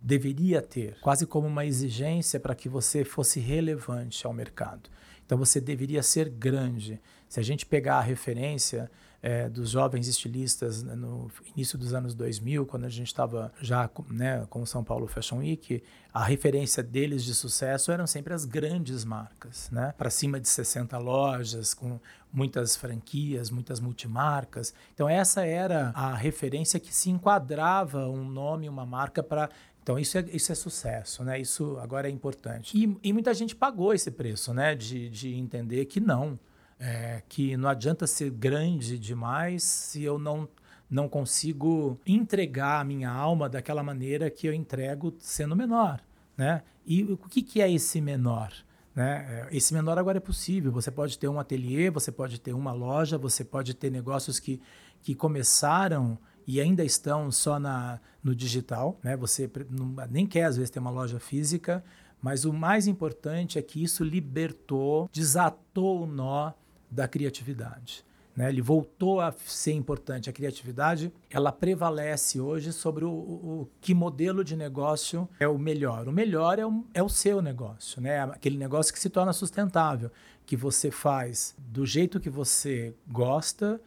deveria 0.00 0.60
ter, 0.60 0.98
quase 1.00 1.26
como 1.26 1.46
uma 1.46 1.64
exigência 1.64 2.38
para 2.38 2.54
que 2.54 2.68
você 2.68 3.04
fosse 3.04 3.40
relevante 3.40 4.26
ao 4.26 4.32
mercado. 4.32 4.90
Então 5.24 5.38
você 5.38 5.60
deveria 5.60 6.02
ser 6.02 6.28
grande. 6.28 7.00
Se 7.28 7.40
a 7.40 7.42
gente 7.42 7.66
pegar 7.66 7.96
a 7.96 8.00
referência 8.00 8.90
é, 9.24 9.48
dos 9.48 9.70
jovens 9.70 10.06
estilistas 10.06 10.82
né, 10.82 10.94
no 10.94 11.30
início 11.56 11.78
dos 11.78 11.94
anos 11.94 12.14
2000, 12.14 12.66
quando 12.66 12.84
a 12.84 12.90
gente 12.90 13.06
estava 13.06 13.50
já 13.58 13.88
né, 14.10 14.46
com 14.50 14.60
o 14.60 14.66
São 14.66 14.84
Paulo 14.84 15.06
Fashion 15.06 15.38
Week, 15.38 15.82
a 16.12 16.22
referência 16.22 16.82
deles 16.82 17.24
de 17.24 17.34
sucesso 17.34 17.90
eram 17.90 18.06
sempre 18.06 18.34
as 18.34 18.44
grandes 18.44 19.02
marcas, 19.02 19.70
né? 19.70 19.94
para 19.96 20.10
cima 20.10 20.38
de 20.38 20.46
60 20.46 20.98
lojas, 20.98 21.72
com 21.72 21.98
muitas 22.30 22.76
franquias, 22.76 23.50
muitas 23.50 23.80
multimarcas. 23.80 24.74
Então 24.92 25.08
essa 25.08 25.46
era 25.46 25.90
a 25.94 26.14
referência 26.14 26.78
que 26.78 26.94
se 26.94 27.08
enquadrava 27.08 28.06
um 28.06 28.28
nome, 28.28 28.68
uma 28.68 28.84
marca 28.84 29.22
para 29.22 29.48
Então 29.84 29.98
isso 29.98 30.16
é, 30.16 30.24
isso 30.32 30.50
é 30.50 30.54
sucesso, 30.54 31.22
né? 31.22 31.38
Isso 31.38 31.76
agora 31.78 32.08
é 32.08 32.10
importante. 32.10 32.74
E, 32.74 32.96
e 33.02 33.12
muita 33.12 33.34
gente 33.34 33.54
pagou 33.54 33.92
esse 33.92 34.10
preço, 34.10 34.54
né? 34.54 34.74
De, 34.74 35.10
de 35.10 35.34
entender 35.34 35.84
que 35.84 36.00
não, 36.00 36.40
é, 36.80 37.22
que 37.28 37.54
não 37.54 37.68
adianta 37.68 38.06
ser 38.06 38.30
grande 38.30 38.98
demais 38.98 39.62
se 39.62 40.02
eu 40.02 40.18
não 40.18 40.48
não 40.90 41.08
consigo 41.08 41.98
entregar 42.06 42.80
a 42.80 42.84
minha 42.84 43.10
alma 43.10 43.48
daquela 43.48 43.82
maneira 43.82 44.30
que 44.30 44.46
eu 44.46 44.52
entrego 44.52 45.14
sendo 45.18 45.56
menor, 45.56 46.00
né? 46.36 46.62
E 46.86 47.02
o 47.04 47.16
que, 47.16 47.42
que 47.42 47.60
é 47.60 47.70
esse 47.70 48.00
menor? 48.00 48.52
Né? 48.94 49.48
É, 49.50 49.56
esse 49.56 49.74
menor 49.74 49.98
agora 49.98 50.18
é 50.18 50.20
possível. 50.20 50.70
Você 50.72 50.90
pode 50.90 51.18
ter 51.18 51.26
um 51.26 51.40
ateliê, 51.40 51.90
você 51.90 52.12
pode 52.12 52.40
ter 52.40 52.52
uma 52.52 52.72
loja, 52.72 53.18
você 53.18 53.42
pode 53.42 53.74
ter 53.74 53.90
negócios 53.90 54.38
que, 54.38 54.60
que 55.02 55.14
começaram 55.14 56.18
e 56.46 56.60
ainda 56.60 56.84
estão 56.84 57.30
só 57.30 57.58
na, 57.58 58.00
no 58.22 58.34
digital. 58.34 58.98
Né? 59.02 59.16
Você 59.16 59.50
não, 59.70 59.94
nem 60.10 60.26
quer, 60.26 60.44
às 60.44 60.56
vezes, 60.56 60.70
ter 60.70 60.78
uma 60.78 60.90
loja 60.90 61.18
física, 61.18 61.84
mas 62.20 62.44
o 62.44 62.52
mais 62.52 62.86
importante 62.86 63.58
é 63.58 63.62
que 63.62 63.82
isso 63.82 64.02
libertou, 64.02 65.08
desatou 65.12 66.02
o 66.02 66.06
nó 66.06 66.52
da 66.90 67.06
criatividade. 67.08 68.04
Né? 68.36 68.48
Ele 68.48 68.60
voltou 68.60 69.20
a 69.20 69.32
ser 69.32 69.72
importante. 69.72 70.28
A 70.28 70.32
criatividade 70.32 71.12
ela 71.30 71.52
prevalece 71.52 72.40
hoje 72.40 72.72
sobre 72.72 73.04
o, 73.04 73.10
o, 73.10 73.68
que 73.80 73.94
modelo 73.94 74.42
de 74.42 74.56
negócio 74.56 75.28
é 75.38 75.46
o 75.46 75.58
melhor. 75.58 76.08
O 76.08 76.12
melhor 76.12 76.58
é 76.58 76.66
o, 76.66 76.84
é 76.92 77.02
o 77.02 77.08
seu 77.08 77.40
negócio, 77.40 78.00
né? 78.00 78.22
aquele 78.22 78.56
negócio 78.56 78.92
que 78.92 78.98
se 78.98 79.10
torna 79.10 79.32
sustentável, 79.32 80.10
que 80.44 80.56
você 80.56 80.90
faz 80.90 81.54
do 81.58 81.86
jeito 81.86 82.20
que 82.20 82.30
você 82.30 82.94
gosta, 83.06 83.80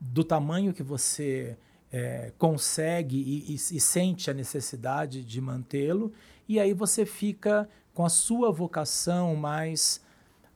do 0.00 0.24
tamanho 0.24 0.74
que 0.74 0.82
você 0.82 1.56
é, 1.92 2.32
consegue 2.38 3.16
e, 3.16 3.52
e, 3.52 3.54
e 3.54 3.80
sente 3.80 4.30
a 4.30 4.34
necessidade 4.34 5.22
de 5.22 5.40
mantê-lo, 5.40 6.12
e 6.48 6.58
aí 6.58 6.72
você 6.72 7.04
fica 7.04 7.68
com 7.92 8.04
a 8.04 8.08
sua 8.08 8.50
vocação 8.50 9.36
mais 9.36 10.00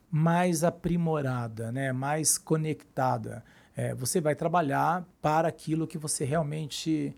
mais 0.09 0.63
aprimorada, 0.63 1.69
né? 1.71 1.91
mais 1.91 2.37
conectada. 2.37 3.43
É, 3.75 3.93
você 3.93 4.21
vai 4.21 4.33
trabalhar 4.33 5.05
para 5.21 5.49
aquilo 5.49 5.85
que 5.85 5.97
você 5.97 6.23
realmente 6.23 7.13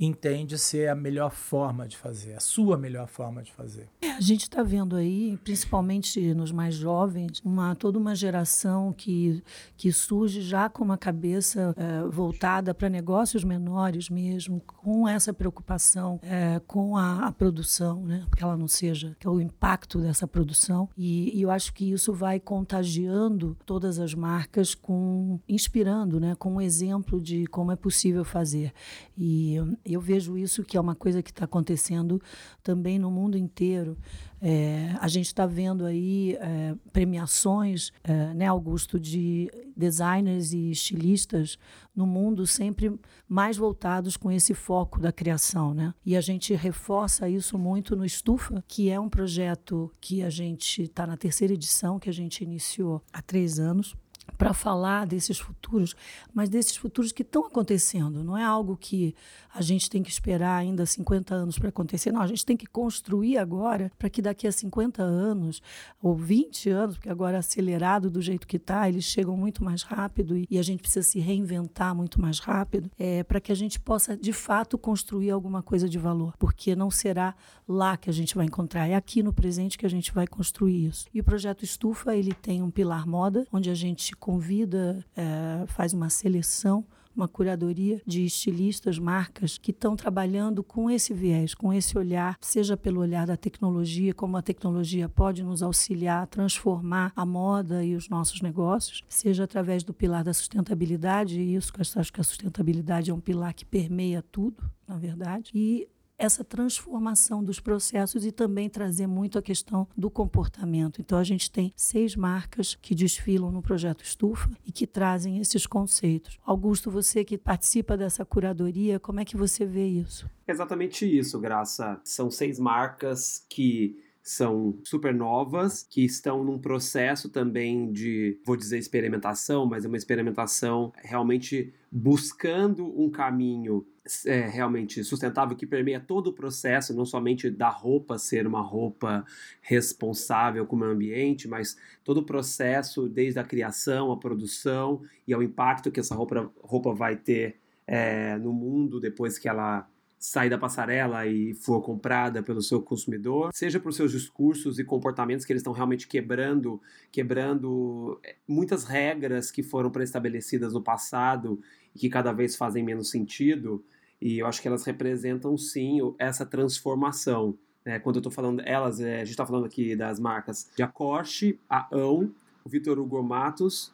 entende 0.00 0.58
ser 0.58 0.88
a 0.88 0.94
melhor 0.94 1.30
forma 1.30 1.86
de 1.86 1.96
fazer, 1.96 2.34
a 2.34 2.40
sua 2.40 2.78
melhor 2.78 3.06
forma 3.06 3.42
de 3.42 3.52
fazer. 3.52 3.88
É, 4.00 4.12
a 4.12 4.20
gente 4.20 4.42
está 4.42 4.62
vendo 4.62 4.96
aí, 4.96 5.38
principalmente 5.44 6.32
nos 6.32 6.50
mais 6.50 6.74
jovens, 6.74 7.40
uma 7.44 7.74
toda 7.74 7.98
uma 7.98 8.14
geração 8.14 8.92
que, 8.92 9.42
que 9.76 9.92
surge 9.92 10.40
já 10.40 10.70
com 10.70 10.82
uma 10.82 10.96
cabeça 10.96 11.74
é, 11.76 12.08
voltada 12.08 12.72
para 12.72 12.88
negócios 12.88 13.44
menores 13.44 14.08
mesmo, 14.08 14.60
com 14.60 15.06
essa 15.06 15.34
preocupação 15.34 16.18
é, 16.22 16.60
com 16.66 16.96
a, 16.96 17.26
a, 17.26 17.32
produção, 17.32 18.04
né? 18.06 18.24
que 18.34 18.42
ela 18.42 18.56
não 18.56 18.68
seja, 18.68 19.16
que 19.18 19.26
é 19.26 19.30
o 19.30 19.40
impacto 19.40 20.00
dessa 20.00 20.26
produção. 20.26 20.88
E, 20.96 21.36
e, 21.36 21.42
eu 21.42 21.50
acho 21.50 21.74
que 21.74 21.90
isso 21.90 22.12
vai 22.12 22.40
contagiando 22.40 23.56
todas 23.66 23.98
as 23.98 24.14
marcas, 24.14 24.74
com 24.74 25.38
inspirando, 25.48 26.18
né? 26.18 26.34
com 26.36 26.54
um 26.54 26.60
exemplo 26.60 27.20
de 27.20 27.46
como 27.46 27.72
é 27.72 27.76
possível 27.76 28.24
fazer. 28.24 28.72
E 29.18 29.56
eu 29.94 30.00
vejo 30.00 30.36
isso 30.36 30.64
que 30.64 30.76
é 30.76 30.80
uma 30.80 30.94
coisa 30.94 31.22
que 31.22 31.30
está 31.30 31.44
acontecendo 31.44 32.20
também 32.62 32.98
no 32.98 33.10
mundo 33.10 33.36
inteiro. 33.36 33.96
É, 34.40 34.94
a 35.00 35.08
gente 35.08 35.26
está 35.26 35.44
vendo 35.46 35.84
aí 35.84 36.36
é, 36.40 36.74
premiações, 36.92 37.92
é, 38.02 38.32
né, 38.32 38.46
Augusto, 38.46 38.98
de 38.98 39.50
designers 39.76 40.52
e 40.52 40.70
estilistas 40.70 41.58
no 41.94 42.06
mundo 42.06 42.46
sempre 42.46 42.98
mais 43.28 43.56
voltados 43.56 44.16
com 44.16 44.32
esse 44.32 44.54
foco 44.54 44.98
da 44.98 45.12
criação, 45.12 45.74
né? 45.74 45.92
E 46.04 46.16
a 46.16 46.20
gente 46.20 46.54
reforça 46.54 47.28
isso 47.28 47.58
muito 47.58 47.94
no 47.94 48.04
Estufa, 48.04 48.64
que 48.66 48.88
é 48.88 48.98
um 48.98 49.08
projeto 49.08 49.92
que 50.00 50.22
a 50.22 50.30
gente 50.30 50.82
está 50.82 51.06
na 51.06 51.16
terceira 51.16 51.52
edição, 51.52 51.98
que 51.98 52.08
a 52.08 52.12
gente 52.12 52.42
iniciou 52.42 53.02
há 53.12 53.20
três 53.20 53.58
anos 53.58 53.94
para 54.36 54.52
falar 54.52 55.06
desses 55.06 55.38
futuros, 55.38 55.94
mas 56.32 56.48
desses 56.48 56.76
futuros 56.76 57.12
que 57.12 57.22
estão 57.22 57.46
acontecendo. 57.46 58.22
Não 58.22 58.36
é 58.36 58.44
algo 58.44 58.76
que 58.76 59.14
a 59.52 59.62
gente 59.62 59.90
tem 59.90 60.02
que 60.02 60.10
esperar 60.10 60.56
ainda 60.56 60.86
50 60.86 61.34
anos 61.34 61.58
para 61.58 61.68
acontecer. 61.68 62.12
Não, 62.12 62.20
a 62.20 62.26
gente 62.26 62.46
tem 62.46 62.56
que 62.56 62.66
construir 62.66 63.36
agora 63.36 63.90
para 63.98 64.08
que 64.08 64.22
daqui 64.22 64.46
a 64.46 64.52
50 64.52 65.02
anos 65.02 65.60
ou 66.00 66.14
20 66.14 66.70
anos, 66.70 66.96
porque 66.96 67.10
agora 67.10 67.38
acelerado 67.38 68.10
do 68.10 68.22
jeito 68.22 68.46
que 68.46 68.56
está, 68.56 68.88
eles 68.88 69.04
chegam 69.04 69.36
muito 69.36 69.64
mais 69.64 69.82
rápido 69.82 70.36
e, 70.36 70.46
e, 70.50 70.58
a 70.58 70.62
gente 70.62 70.80
precisa 70.80 71.06
se 71.06 71.18
reinventar 71.18 71.94
muito 71.94 72.20
mais 72.20 72.38
rápido, 72.38 72.90
é, 72.98 73.22
para 73.24 73.40
que 73.40 73.50
a 73.50 73.54
gente 73.54 73.80
possa 73.80 74.16
de 74.16 74.32
fato 74.32 74.78
construir 74.78 75.30
alguma 75.30 75.62
coisa 75.62 75.88
de 75.88 75.98
valor, 75.98 76.34
porque 76.38 76.76
não 76.76 76.90
será 76.90 77.34
lá 77.66 77.96
que 77.96 78.08
a 78.08 78.12
gente 78.12 78.34
vai 78.34 78.46
encontrar, 78.46 78.86
é 78.86 78.94
aqui 78.94 79.22
no 79.22 79.32
presente 79.32 79.76
que 79.76 79.86
a 79.86 79.90
gente 79.90 80.12
vai 80.12 80.26
construir 80.26 80.86
isso. 80.86 81.06
E 81.12 81.20
o 81.20 81.24
projeto 81.24 81.64
Estufa 81.64 82.16
ele 82.16 82.32
tem 82.32 82.62
um 82.62 82.70
pilar 82.70 83.06
moda, 83.06 83.46
onde 83.52 83.70
a 83.70 83.74
gente 83.74 84.14
convida, 84.20 85.04
é, 85.16 85.64
faz 85.66 85.92
uma 85.92 86.10
seleção 86.10 86.86
uma 87.14 87.28
curadoria 87.28 88.00
de 88.06 88.24
estilistas, 88.24 88.98
marcas 88.98 89.58
que 89.58 89.70
estão 89.70 89.96
trabalhando 89.96 90.62
com 90.62 90.90
esse 90.90 91.12
viés, 91.12 91.54
com 91.54 91.72
esse 91.72 91.98
olhar, 91.98 92.36
seja 92.40 92.76
pelo 92.76 93.00
olhar 93.00 93.26
da 93.26 93.36
tecnologia, 93.36 94.14
como 94.14 94.36
a 94.36 94.42
tecnologia 94.42 95.08
pode 95.08 95.42
nos 95.42 95.62
auxiliar 95.62 96.22
a 96.22 96.26
transformar 96.26 97.12
a 97.14 97.26
moda 97.26 97.84
e 97.84 97.94
os 97.94 98.08
nossos 98.08 98.40
negócios, 98.40 99.02
seja 99.08 99.44
através 99.44 99.82
do 99.82 99.92
pilar 99.92 100.24
da 100.24 100.32
sustentabilidade, 100.32 101.40
e 101.40 101.54
isso 101.54 101.72
que 101.72 101.80
eu 101.80 101.86
acho 101.96 102.12
que 102.12 102.20
a 102.20 102.24
sustentabilidade 102.24 103.10
é 103.10 103.14
um 103.14 103.20
pilar 103.20 103.52
que 103.52 103.64
permeia 103.64 104.22
tudo, 104.22 104.62
na 104.86 104.96
verdade, 104.96 105.50
e 105.54 105.88
essa 106.20 106.44
transformação 106.44 107.42
dos 107.42 107.58
processos 107.58 108.26
e 108.26 108.30
também 108.30 108.68
trazer 108.68 109.06
muito 109.06 109.38
a 109.38 109.42
questão 109.42 109.88
do 109.96 110.10
comportamento. 110.10 111.00
Então, 111.00 111.18
a 111.18 111.24
gente 111.24 111.50
tem 111.50 111.72
seis 111.74 112.14
marcas 112.14 112.74
que 112.74 112.94
desfilam 112.94 113.50
no 113.50 113.62
projeto 113.62 114.04
Estufa 114.04 114.50
e 114.66 114.70
que 114.70 114.86
trazem 114.86 115.38
esses 115.38 115.66
conceitos. 115.66 116.38
Augusto, 116.44 116.90
você 116.90 117.24
que 117.24 117.38
participa 117.38 117.96
dessa 117.96 118.22
curadoria, 118.24 119.00
como 119.00 119.18
é 119.18 119.24
que 119.24 119.36
você 119.36 119.64
vê 119.64 119.86
isso? 119.86 120.28
Exatamente 120.46 121.06
isso, 121.06 121.40
Graça. 121.40 121.98
São 122.04 122.30
seis 122.30 122.58
marcas 122.58 123.46
que 123.48 123.98
são 124.22 124.78
super 124.84 125.14
novas, 125.14 125.86
que 125.88 126.04
estão 126.04 126.44
num 126.44 126.58
processo 126.58 127.28
também 127.28 127.90
de, 127.90 128.38
vou 128.44 128.56
dizer 128.56 128.78
experimentação, 128.78 129.66
mas 129.66 129.84
é 129.84 129.88
uma 129.88 129.96
experimentação 129.96 130.92
realmente 130.96 131.72
buscando 131.90 132.86
um 133.00 133.10
caminho 133.10 133.86
é, 134.26 134.46
realmente 134.46 135.02
sustentável 135.04 135.56
que 135.56 135.66
permeia 135.66 136.00
todo 136.00 136.28
o 136.28 136.32
processo, 136.32 136.94
não 136.94 137.04
somente 137.04 137.50
da 137.50 137.68
roupa 137.68 138.18
ser 138.18 138.46
uma 138.46 138.60
roupa 138.60 139.24
responsável 139.60 140.66
com 140.66 140.76
o 140.76 140.78
meio 140.78 140.92
ambiente, 140.92 141.48
mas 141.48 141.76
todo 142.04 142.18
o 142.18 142.24
processo, 142.24 143.08
desde 143.08 143.38
a 143.38 143.44
criação, 143.44 144.12
a 144.12 144.16
produção 144.16 145.02
e 145.26 145.32
ao 145.32 145.42
impacto 145.42 145.90
que 145.90 146.00
essa 146.00 146.14
roupa, 146.14 146.50
roupa 146.62 146.92
vai 146.92 147.16
ter 147.16 147.56
é, 147.86 148.36
no 148.38 148.52
mundo 148.52 149.00
depois 149.00 149.38
que 149.38 149.48
ela 149.48 149.88
sair 150.20 150.50
da 150.50 150.58
passarela 150.58 151.26
e 151.26 151.54
for 151.54 151.80
comprada 151.80 152.42
pelo 152.42 152.60
seu 152.60 152.82
consumidor, 152.82 153.50
seja 153.54 153.80
por 153.80 153.90
seus 153.94 154.12
discursos 154.12 154.78
e 154.78 154.84
comportamentos 154.84 155.46
que 155.46 155.52
eles 155.52 155.60
estão 155.60 155.72
realmente 155.72 156.06
quebrando, 156.06 156.78
quebrando 157.10 158.20
é, 158.22 158.36
muitas 158.46 158.84
regras 158.84 159.50
que 159.50 159.62
foram 159.62 159.90
pré-estabelecidas 159.90 160.74
no 160.74 160.82
passado 160.82 161.58
e 161.94 161.98
que 161.98 162.10
cada 162.10 162.32
vez 162.32 162.54
fazem 162.54 162.84
menos 162.84 163.08
sentido. 163.08 163.82
E 164.20 164.38
eu 164.38 164.46
acho 164.46 164.60
que 164.60 164.68
elas 164.68 164.84
representam 164.84 165.56
sim 165.56 166.00
essa 166.18 166.44
transformação. 166.44 167.56
Né? 167.82 167.98
Quando 167.98 168.16
eu 168.16 168.20
estou 168.20 168.30
falando 168.30 168.60
elas, 168.66 169.00
é, 169.00 169.16
a 169.16 169.24
gente 169.24 169.30
está 169.30 169.46
falando 169.46 169.64
aqui 169.64 169.96
das 169.96 170.20
marcas 170.20 170.70
de 170.76 170.82
Acorte, 170.82 171.58
a 171.66 171.88
Ão, 171.90 172.30
o 172.62 172.68
Vitor 172.68 172.98
Hugo 172.98 173.22
Matos, 173.22 173.90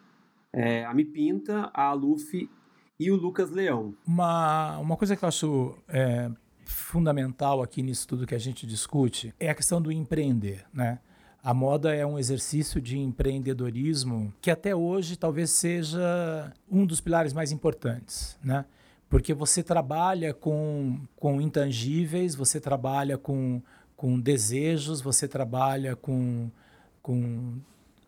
é, 0.52 0.84
a 0.84 0.92
Me 0.92 1.04
Pinta, 1.04 1.70
a 1.72 1.92
Luffy 1.92 2.50
e 2.98 3.10
o 3.10 3.16
Lucas 3.16 3.50
Leão. 3.50 3.94
Uma, 4.06 4.78
uma 4.78 4.96
coisa 4.96 5.16
que 5.16 5.24
eu 5.24 5.28
acho 5.28 5.76
é, 5.88 6.30
fundamental 6.64 7.62
aqui 7.62 7.82
nisso 7.82 8.06
tudo 8.08 8.26
que 8.26 8.34
a 8.34 8.38
gente 8.38 8.66
discute 8.66 9.34
é 9.38 9.50
a 9.50 9.54
questão 9.54 9.80
do 9.80 9.92
empreender, 9.92 10.64
né? 10.72 10.98
A 11.42 11.54
moda 11.54 11.94
é 11.94 12.04
um 12.04 12.18
exercício 12.18 12.80
de 12.80 12.98
empreendedorismo 12.98 14.34
que 14.40 14.50
até 14.50 14.74
hoje 14.74 15.16
talvez 15.16 15.50
seja 15.50 16.52
um 16.68 16.84
dos 16.84 17.00
pilares 17.00 17.32
mais 17.32 17.52
importantes, 17.52 18.36
né? 18.42 18.64
Porque 19.08 19.32
você 19.32 19.62
trabalha 19.62 20.34
com, 20.34 20.98
com 21.14 21.40
intangíveis, 21.40 22.34
você 22.34 22.60
trabalha 22.60 23.16
com, 23.16 23.62
com 23.96 24.18
desejos, 24.18 25.00
você 25.00 25.28
trabalha 25.28 25.94
com, 25.94 26.50
com 27.00 27.60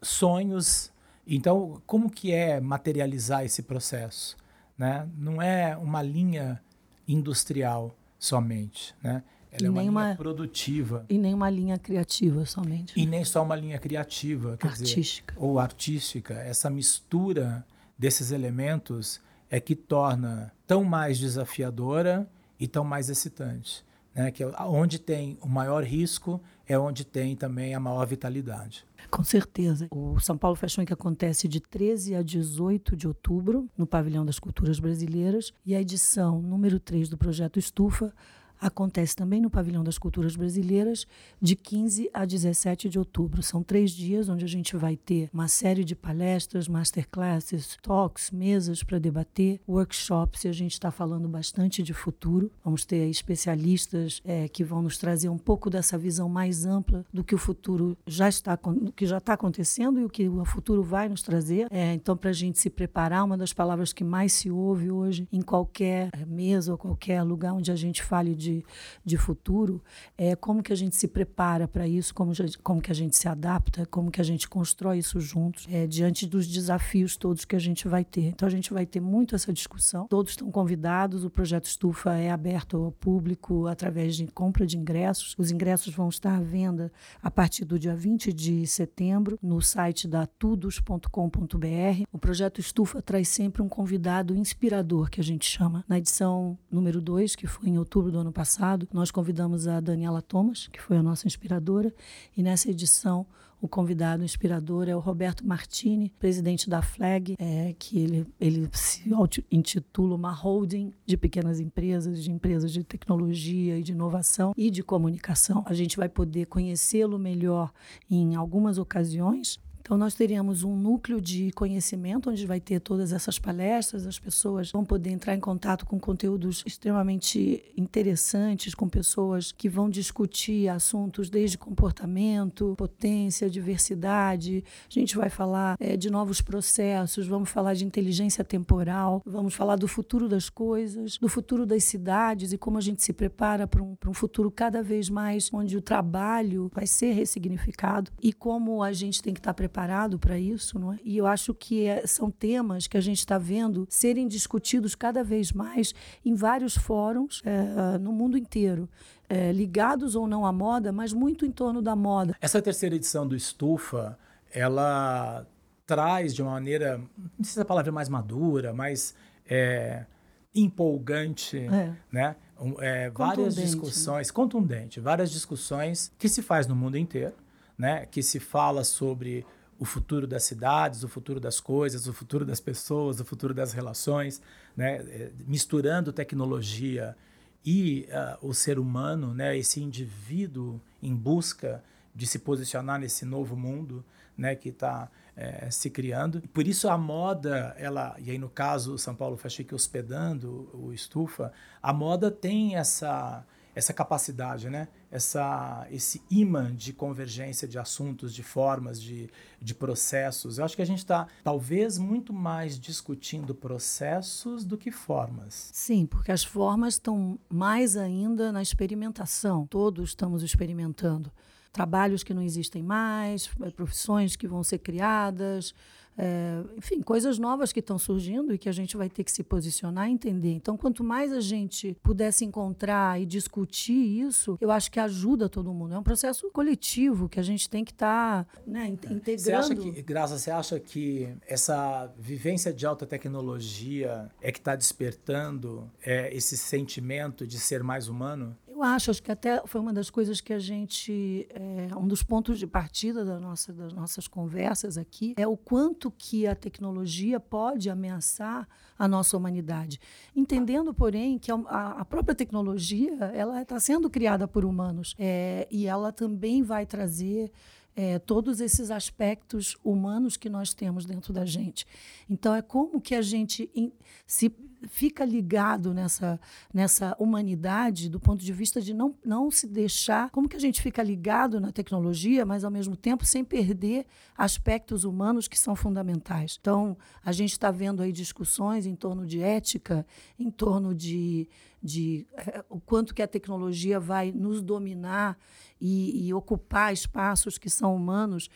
sonhos. 0.02 0.90
Então, 1.24 1.80
como 1.86 2.10
que 2.10 2.32
é 2.32 2.60
materializar 2.60 3.44
esse 3.44 3.62
processo? 3.62 4.36
Né? 4.78 5.08
Não 5.18 5.42
é 5.42 5.76
uma 5.76 6.00
linha 6.00 6.62
industrial 7.06 7.94
somente, 8.18 8.94
né? 9.02 9.22
Ela 9.50 9.62
e 9.62 9.66
é 9.66 9.70
uma 9.70 9.80
linha 9.80 9.90
uma, 9.90 10.14
produtiva. 10.14 11.06
E 11.08 11.18
nem 11.18 11.34
uma 11.34 11.48
linha 11.48 11.78
criativa 11.78 12.44
somente. 12.44 12.92
E 12.94 13.06
nem 13.06 13.24
só 13.24 13.42
uma 13.42 13.56
linha 13.56 13.78
criativa. 13.78 14.58
artística. 14.62 15.34
Dizer, 15.34 15.44
ou 15.44 15.58
artística. 15.58 16.34
Essa 16.34 16.68
mistura 16.68 17.66
desses 17.98 18.30
elementos 18.30 19.20
é 19.50 19.58
que 19.58 19.74
torna 19.74 20.52
tão 20.66 20.84
mais 20.84 21.18
desafiadora 21.18 22.28
e 22.60 22.68
tão 22.68 22.84
mais 22.84 23.08
excitante. 23.08 23.84
né? 24.14 24.30
Que 24.30 24.42
é 24.42 24.46
onde 24.60 24.98
tem 24.98 25.38
o 25.40 25.48
maior 25.48 25.82
risco 25.82 26.40
é 26.68 26.78
onde 26.78 27.04
tem 27.04 27.34
também 27.34 27.74
a 27.74 27.80
maior 27.80 28.06
vitalidade. 28.06 28.84
Com 29.10 29.24
certeza. 29.24 29.88
O 29.90 30.18
São 30.20 30.36
Paulo 30.36 30.56
Fashion 30.56 30.82
Week 30.82 30.92
acontece 30.92 31.48
de 31.48 31.60
13 31.60 32.14
a 32.14 32.22
18 32.22 32.94
de 32.94 33.08
outubro 33.08 33.68
no 33.76 33.86
Pavilhão 33.86 34.24
das 34.24 34.38
Culturas 34.38 34.78
Brasileiras 34.78 35.52
e 35.64 35.74
a 35.74 35.80
edição 35.80 36.42
número 36.42 36.78
3 36.78 37.08
do 37.08 37.16
projeto 37.16 37.58
Estufa 37.58 38.12
acontece 38.60 39.14
também 39.14 39.40
no 39.40 39.50
Pavilhão 39.50 39.84
das 39.84 39.98
Culturas 39.98 40.36
Brasileiras, 40.36 41.06
de 41.40 41.56
15 41.56 42.10
a 42.12 42.24
17 42.24 42.88
de 42.88 42.98
outubro. 42.98 43.42
São 43.42 43.62
três 43.62 43.90
dias 43.90 44.28
onde 44.28 44.44
a 44.44 44.48
gente 44.48 44.76
vai 44.76 44.96
ter 44.96 45.30
uma 45.32 45.48
série 45.48 45.84
de 45.84 45.94
palestras, 45.94 46.68
masterclasses, 46.68 47.76
talks, 47.82 48.30
mesas 48.30 48.82
para 48.82 48.98
debater, 48.98 49.60
workshops, 49.68 50.44
e 50.44 50.48
a 50.48 50.52
gente 50.52 50.72
está 50.72 50.90
falando 50.90 51.28
bastante 51.28 51.82
de 51.82 51.92
futuro. 51.92 52.50
Vamos 52.64 52.84
ter 52.84 53.08
especialistas 53.08 54.20
é, 54.24 54.48
que 54.48 54.64
vão 54.64 54.82
nos 54.82 54.98
trazer 54.98 55.28
um 55.28 55.38
pouco 55.38 55.70
dessa 55.70 55.96
visão 55.96 56.28
mais 56.28 56.64
ampla 56.64 57.04
do 57.12 57.24
que 57.24 57.34
o 57.34 57.38
futuro 57.38 57.96
já 58.06 58.28
está, 58.28 58.58
que 58.94 59.06
já 59.06 59.18
está 59.18 59.34
acontecendo 59.34 60.00
e 60.00 60.04
o 60.04 60.08
que 60.08 60.28
o 60.28 60.44
futuro 60.44 60.82
vai 60.82 61.08
nos 61.08 61.22
trazer. 61.22 61.66
É, 61.70 61.94
então, 61.94 62.16
para 62.16 62.30
a 62.30 62.34
gente 62.34 62.58
se 62.58 62.70
preparar, 62.70 63.24
uma 63.24 63.36
das 63.36 63.52
palavras 63.52 63.92
que 63.92 64.04
mais 64.04 64.32
se 64.32 64.50
ouve 64.50 64.90
hoje 64.90 65.28
em 65.32 65.42
qualquer 65.42 66.10
mesa 66.26 66.72
ou 66.72 66.78
qualquer 66.78 67.22
lugar 67.22 67.52
onde 67.52 67.70
a 67.70 67.76
gente 67.76 68.02
fale 68.02 68.34
de 68.34 68.47
de, 68.48 68.64
de 69.04 69.16
futuro, 69.16 69.82
é 70.16 70.34
como 70.34 70.62
que 70.62 70.72
a 70.72 70.76
gente 70.76 70.96
se 70.96 71.06
prepara 71.06 71.68
para 71.68 71.86
isso, 71.86 72.14
como, 72.14 72.32
como 72.62 72.80
que 72.80 72.90
a 72.90 72.94
gente 72.94 73.16
se 73.16 73.28
adapta, 73.28 73.86
como 73.86 74.10
que 74.10 74.20
a 74.20 74.24
gente 74.24 74.48
constrói 74.48 74.98
isso 74.98 75.20
juntos, 75.20 75.66
é, 75.70 75.86
diante 75.86 76.26
dos 76.26 76.46
desafios 76.46 77.16
todos 77.16 77.44
que 77.44 77.56
a 77.56 77.58
gente 77.58 77.86
vai 77.86 78.04
ter. 78.04 78.26
Então 78.26 78.46
a 78.46 78.50
gente 78.50 78.72
vai 78.72 78.86
ter 78.86 79.00
muito 79.00 79.34
essa 79.34 79.52
discussão. 79.52 80.06
Todos 80.08 80.32
estão 80.32 80.50
convidados, 80.50 81.24
o 81.24 81.30
projeto 81.30 81.66
Estufa 81.66 82.14
é 82.14 82.30
aberto 82.30 82.76
ao 82.76 82.92
público 82.92 83.66
através 83.66 84.16
de 84.16 84.26
compra 84.26 84.66
de 84.66 84.78
ingressos. 84.78 85.34
Os 85.38 85.50
ingressos 85.50 85.94
vão 85.94 86.08
estar 86.08 86.34
à 86.34 86.40
venda 86.40 86.90
a 87.22 87.30
partir 87.30 87.64
do 87.64 87.78
dia 87.78 87.94
20 87.94 88.32
de 88.32 88.66
setembro 88.66 89.38
no 89.42 89.60
site 89.60 90.08
da 90.08 90.26
tudos.com.br. 90.26 92.04
O 92.12 92.18
projeto 92.18 92.60
Estufa 92.60 93.02
traz 93.02 93.28
sempre 93.28 93.62
um 93.62 93.68
convidado 93.68 94.34
inspirador, 94.34 95.10
que 95.10 95.20
a 95.20 95.24
gente 95.24 95.46
chama. 95.48 95.84
Na 95.88 95.98
edição 95.98 96.58
número 96.70 97.00
2, 97.00 97.34
que 97.34 97.46
foi 97.46 97.68
em 97.68 97.78
outubro 97.78 98.10
do 98.12 98.18
ano 98.18 98.32
passado, 98.38 98.86
nós 98.92 99.10
convidamos 99.10 99.66
a 99.66 99.80
Daniela 99.80 100.22
Thomas, 100.22 100.68
que 100.68 100.80
foi 100.80 100.96
a 100.96 101.02
nossa 101.02 101.26
inspiradora, 101.26 101.92
e 102.36 102.40
nessa 102.40 102.70
edição 102.70 103.26
o 103.60 103.66
convidado 103.66 104.22
inspirador 104.22 104.88
é 104.88 104.94
o 104.94 105.00
Roberto 105.00 105.44
Martini, 105.44 106.14
presidente 106.20 106.70
da 106.70 106.80
FLAG, 106.80 107.34
é, 107.36 107.74
que 107.76 107.98
ele, 107.98 108.24
ele 108.40 108.68
se 108.72 109.10
intitula 109.50 110.14
uma 110.14 110.30
holding 110.30 110.92
de 111.04 111.16
pequenas 111.16 111.58
empresas, 111.58 112.22
de 112.22 112.30
empresas 112.30 112.70
de 112.70 112.84
tecnologia 112.84 113.76
e 113.76 113.82
de 113.82 113.90
inovação 113.90 114.52
e 114.56 114.70
de 114.70 114.84
comunicação. 114.84 115.64
A 115.66 115.74
gente 115.74 115.96
vai 115.96 116.08
poder 116.08 116.46
conhecê-lo 116.46 117.18
melhor 117.18 117.72
em 118.08 118.36
algumas 118.36 118.78
ocasiões 118.78 119.58
então, 119.88 119.96
nós 119.96 120.12
teríamos 120.12 120.64
um 120.64 120.76
núcleo 120.76 121.18
de 121.18 121.50
conhecimento, 121.52 122.28
onde 122.28 122.44
vai 122.44 122.60
ter 122.60 122.78
todas 122.78 123.10
essas 123.10 123.38
palestras, 123.38 124.06
as 124.06 124.18
pessoas 124.18 124.70
vão 124.70 124.84
poder 124.84 125.08
entrar 125.08 125.34
em 125.34 125.40
contato 125.40 125.86
com 125.86 125.98
conteúdos 125.98 126.62
extremamente 126.66 127.64
interessantes, 127.74 128.74
com 128.74 128.86
pessoas 128.86 129.50
que 129.50 129.66
vão 129.66 129.88
discutir 129.88 130.68
assuntos 130.68 131.30
desde 131.30 131.56
comportamento, 131.56 132.74
potência, 132.76 133.48
diversidade. 133.48 134.62
A 134.90 134.92
gente 134.92 135.16
vai 135.16 135.30
falar 135.30 135.74
é, 135.80 135.96
de 135.96 136.10
novos 136.10 136.42
processos, 136.42 137.26
vamos 137.26 137.48
falar 137.48 137.72
de 137.72 137.86
inteligência 137.86 138.44
temporal, 138.44 139.22
vamos 139.24 139.54
falar 139.54 139.76
do 139.76 139.88
futuro 139.88 140.28
das 140.28 140.50
coisas, 140.50 141.16
do 141.16 141.30
futuro 141.30 141.64
das 141.64 141.84
cidades 141.84 142.52
e 142.52 142.58
como 142.58 142.76
a 142.76 142.82
gente 142.82 143.02
se 143.02 143.14
prepara 143.14 143.66
para 143.66 143.82
um, 143.82 143.96
um 144.06 144.12
futuro 144.12 144.50
cada 144.50 144.82
vez 144.82 145.08
mais 145.08 145.48
onde 145.50 145.78
o 145.78 145.80
trabalho 145.80 146.70
vai 146.74 146.86
ser 146.86 147.12
ressignificado 147.12 148.10
e 148.22 148.34
como 148.34 148.82
a 148.82 148.92
gente 148.92 149.22
tem 149.22 149.32
que 149.32 149.40
estar 149.40 149.54
preparado 149.54 149.77
preparado 149.78 150.18
para 150.18 150.36
isso, 150.36 150.76
não 150.76 150.92
é? 150.92 150.98
E 151.04 151.16
eu 151.16 151.26
acho 151.26 151.54
que 151.54 151.86
é, 151.86 152.04
são 152.04 152.30
temas 152.32 152.88
que 152.88 152.96
a 152.96 153.00
gente 153.00 153.18
está 153.18 153.38
vendo 153.38 153.86
serem 153.88 154.26
discutidos 154.26 154.96
cada 154.96 155.22
vez 155.22 155.52
mais 155.52 155.94
em 156.24 156.34
vários 156.34 156.76
fóruns 156.76 157.40
é, 157.44 157.96
no 157.98 158.10
mundo 158.12 158.36
inteiro. 158.36 158.88
É, 159.28 159.52
ligados 159.52 160.16
ou 160.16 160.26
não 160.26 160.44
à 160.44 160.52
moda, 160.52 160.90
mas 160.90 161.12
muito 161.12 161.46
em 161.46 161.52
torno 161.52 161.80
da 161.80 161.94
moda. 161.94 162.34
Essa 162.40 162.60
terceira 162.60 162.96
edição 162.96 163.26
do 163.26 163.36
Estufa, 163.36 164.18
ela 164.50 165.46
traz 165.86 166.34
de 166.34 166.42
uma 166.42 166.52
maneira, 166.52 166.98
não 167.16 167.44
sei 167.44 167.52
se 167.52 167.60
a 167.60 167.64
palavra 167.64 167.90
é 167.90 167.92
mais 167.92 168.08
madura, 168.08 168.72
mais 168.72 169.14
é, 169.48 170.06
empolgante, 170.54 171.58
é. 171.58 171.92
né? 172.10 172.36
É, 172.80 173.10
várias 173.10 173.56
né? 173.56 173.62
discussões, 173.62 174.26
né? 174.26 174.34
contundente, 174.34 174.98
várias 174.98 175.30
discussões 175.30 176.10
que 176.18 176.28
se 176.28 176.42
faz 176.42 176.66
no 176.66 176.74
mundo 176.74 176.98
inteiro, 176.98 177.34
né? 177.76 178.06
Que 178.06 178.22
se 178.22 178.40
fala 178.40 178.82
sobre 178.82 179.46
o 179.78 179.84
futuro 179.84 180.26
das 180.26 180.44
cidades, 180.44 181.04
o 181.04 181.08
futuro 181.08 181.38
das 181.38 181.60
coisas, 181.60 182.06
o 182.06 182.12
futuro 182.12 182.44
das 182.44 182.60
pessoas, 182.60 183.20
o 183.20 183.24
futuro 183.24 183.54
das 183.54 183.72
relações, 183.72 184.40
né? 184.76 184.96
É, 184.96 185.30
misturando 185.46 186.12
tecnologia 186.12 187.16
e 187.64 188.08
uh, 188.08 188.48
o 188.48 188.54
ser 188.54 188.78
humano, 188.78 189.34
né? 189.34 189.56
esse 189.56 189.82
indivíduo 189.82 190.80
em 191.02 191.14
busca 191.14 191.82
de 192.14 192.26
se 192.26 192.38
posicionar 192.38 192.98
nesse 192.98 193.24
novo 193.24 193.56
mundo 193.56 194.04
né? 194.36 194.54
que 194.54 194.70
está 194.70 195.10
é, 195.36 195.70
se 195.70 195.90
criando. 195.90 196.40
Por 196.52 196.66
isso 196.66 196.88
a 196.88 196.96
moda, 196.96 197.74
ela 197.78 198.16
e 198.18 198.30
aí 198.30 198.38
no 198.38 198.48
caso 198.48 198.96
São 198.98 199.14
Paulo 199.14 199.36
Fashion 199.36 199.62
Week 199.62 199.74
hospedando 199.74 200.70
o 200.72 200.92
Estufa, 200.92 201.52
a 201.82 201.92
moda 201.92 202.30
tem 202.30 202.76
essa 202.76 203.44
essa 203.78 203.92
capacidade, 203.92 204.68
né? 204.68 204.88
essa, 205.08 205.86
esse 205.90 206.20
imã 206.28 206.74
de 206.74 206.92
convergência 206.92 207.66
de 207.68 207.78
assuntos, 207.78 208.34
de 208.34 208.42
formas, 208.42 209.00
de, 209.00 209.30
de 209.62 209.72
processos. 209.72 210.58
Eu 210.58 210.64
acho 210.64 210.74
que 210.74 210.82
a 210.82 210.86
gente 210.86 210.98
está, 210.98 211.28
talvez, 211.44 211.96
muito 211.96 212.32
mais 212.32 212.78
discutindo 212.78 213.54
processos 213.54 214.64
do 214.64 214.76
que 214.76 214.90
formas. 214.90 215.70
Sim, 215.72 216.06
porque 216.06 216.32
as 216.32 216.42
formas 216.42 216.94
estão 216.94 217.38
mais 217.48 217.96
ainda 217.96 218.50
na 218.50 218.60
experimentação. 218.60 219.64
Todos 219.66 220.10
estamos 220.10 220.42
experimentando. 220.42 221.30
Trabalhos 221.72 222.24
que 222.24 222.34
não 222.34 222.42
existem 222.42 222.82
mais, 222.82 223.48
profissões 223.76 224.34
que 224.34 224.48
vão 224.48 224.64
ser 224.64 224.78
criadas, 224.78 225.72
é, 226.18 226.60
enfim, 226.76 227.00
coisas 227.00 227.38
novas 227.38 227.72
que 227.72 227.78
estão 227.78 227.96
surgindo 227.96 228.52
e 228.52 228.58
que 228.58 228.68
a 228.68 228.72
gente 228.72 228.96
vai 228.96 229.08
ter 229.08 229.22
que 229.22 229.30
se 229.30 229.44
posicionar 229.44 230.08
e 230.08 230.12
entender. 230.12 230.50
Então, 230.50 230.76
quanto 230.76 231.04
mais 231.04 231.32
a 231.32 231.40
gente 231.40 231.96
pudesse 232.02 232.44
encontrar 232.44 233.20
e 233.20 233.24
discutir 233.24 233.92
isso, 233.92 234.58
eu 234.60 234.72
acho 234.72 234.90
que 234.90 234.98
ajuda 234.98 235.48
todo 235.48 235.72
mundo. 235.72 235.94
É 235.94 235.98
um 235.98 236.02
processo 236.02 236.50
coletivo 236.50 237.28
que 237.28 237.38
a 237.38 237.42
gente 237.42 237.70
tem 237.70 237.84
que 237.84 237.92
estar 237.92 238.44
tá, 238.44 238.60
né, 238.66 238.88
integrando. 238.88 239.38
Você 239.38 239.52
acha 239.52 239.76
que, 239.76 240.02
Graça, 240.02 240.36
você 240.36 240.50
acha 240.50 240.80
que 240.80 241.28
essa 241.46 242.12
vivência 242.18 242.72
de 242.72 242.84
alta 242.84 243.06
tecnologia 243.06 244.28
é 244.40 244.50
que 244.50 244.58
está 244.58 244.74
despertando 244.74 245.88
é, 246.04 246.34
esse 246.34 246.56
sentimento 246.56 247.46
de 247.46 247.60
ser 247.60 247.84
mais 247.84 248.08
humano? 248.08 248.56
Eu 248.78 248.84
acho, 248.84 249.10
acho 249.10 249.20
que 249.20 249.32
até 249.32 249.60
foi 249.66 249.80
uma 249.80 249.92
das 249.92 250.08
coisas 250.08 250.40
que 250.40 250.52
a 250.52 250.58
gente, 250.60 251.48
é, 251.50 251.96
um 251.96 252.06
dos 252.06 252.22
pontos 252.22 252.60
de 252.60 252.66
partida 252.66 253.24
da 253.24 253.40
nossa, 253.40 253.72
das 253.72 253.92
nossas 253.92 254.28
conversas 254.28 254.96
aqui, 254.96 255.34
é 255.36 255.44
o 255.48 255.56
quanto 255.56 256.12
que 256.12 256.46
a 256.46 256.54
tecnologia 256.54 257.40
pode 257.40 257.90
ameaçar 257.90 258.68
a 258.96 259.08
nossa 259.08 259.36
humanidade. 259.36 259.98
Entendendo, 260.34 260.94
porém, 260.94 261.40
que 261.40 261.50
a, 261.50 261.56
a 261.56 262.04
própria 262.04 262.36
tecnologia 262.36 263.16
ela 263.34 263.62
está 263.62 263.80
sendo 263.80 264.08
criada 264.08 264.46
por 264.46 264.64
humanos 264.64 265.16
é, 265.18 265.66
e 265.72 265.84
ela 265.84 266.12
também 266.12 266.62
vai 266.62 266.86
trazer 266.86 267.50
é, 267.98 268.16
todos 268.16 268.60
esses 268.60 268.92
aspectos 268.92 269.76
humanos 269.82 270.36
que 270.36 270.48
nós 270.48 270.72
temos 270.72 271.04
dentro 271.04 271.32
da 271.32 271.44
gente. 271.44 271.84
Então, 272.30 272.54
é 272.54 272.62
como 272.62 273.00
que 273.00 273.12
a 273.12 273.20
gente 273.20 273.68
in, 273.74 273.90
se 274.24 274.54
fica 274.86 275.24
ligado 275.24 275.92
nessa, 275.92 276.40
nessa 276.72 277.16
humanidade 277.18 278.08
do 278.08 278.20
ponto 278.20 278.44
de 278.44 278.52
vista 278.52 278.80
de 278.80 278.94
não, 278.94 279.16
não 279.24 279.50
se 279.50 279.66
deixar. 279.66 280.30
Como 280.30 280.48
que 280.48 280.54
a 280.54 280.60
gente 280.60 280.80
fica 280.80 281.02
ligado 281.02 281.60
na 281.60 281.72
tecnologia, 281.72 282.46
mas 282.46 282.62
ao 282.62 282.70
mesmo 282.70 282.96
tempo 282.96 283.24
sem 283.24 283.44
perder 283.44 284.06
aspectos 284.36 285.02
humanos 285.02 285.48
que 285.48 285.58
são 285.58 285.74
fundamentais? 285.74 286.56
Então, 286.60 286.96
a 287.24 287.32
gente 287.32 287.50
está 287.50 287.72
vendo 287.72 288.00
aí 288.00 288.12
discussões 288.12 288.86
em 288.86 288.94
torno 288.94 289.26
de 289.26 289.42
ética, 289.42 290.06
em 290.38 290.52
torno 290.52 290.94
de, 290.94 291.48
de 291.82 292.28
é, 292.34 292.64
o 292.68 292.80
quanto 292.80 293.12
que 293.12 293.22
a 293.22 293.26
tecnologia 293.26 293.98
vai 293.98 294.30
nos 294.30 294.62
dominar 294.62 295.36
e, 295.80 296.26
e 296.26 296.34
ocupar 296.34 296.92
espaços 296.92 297.58
que 297.58 297.70
são 297.70 297.94
humanos. 297.94 298.48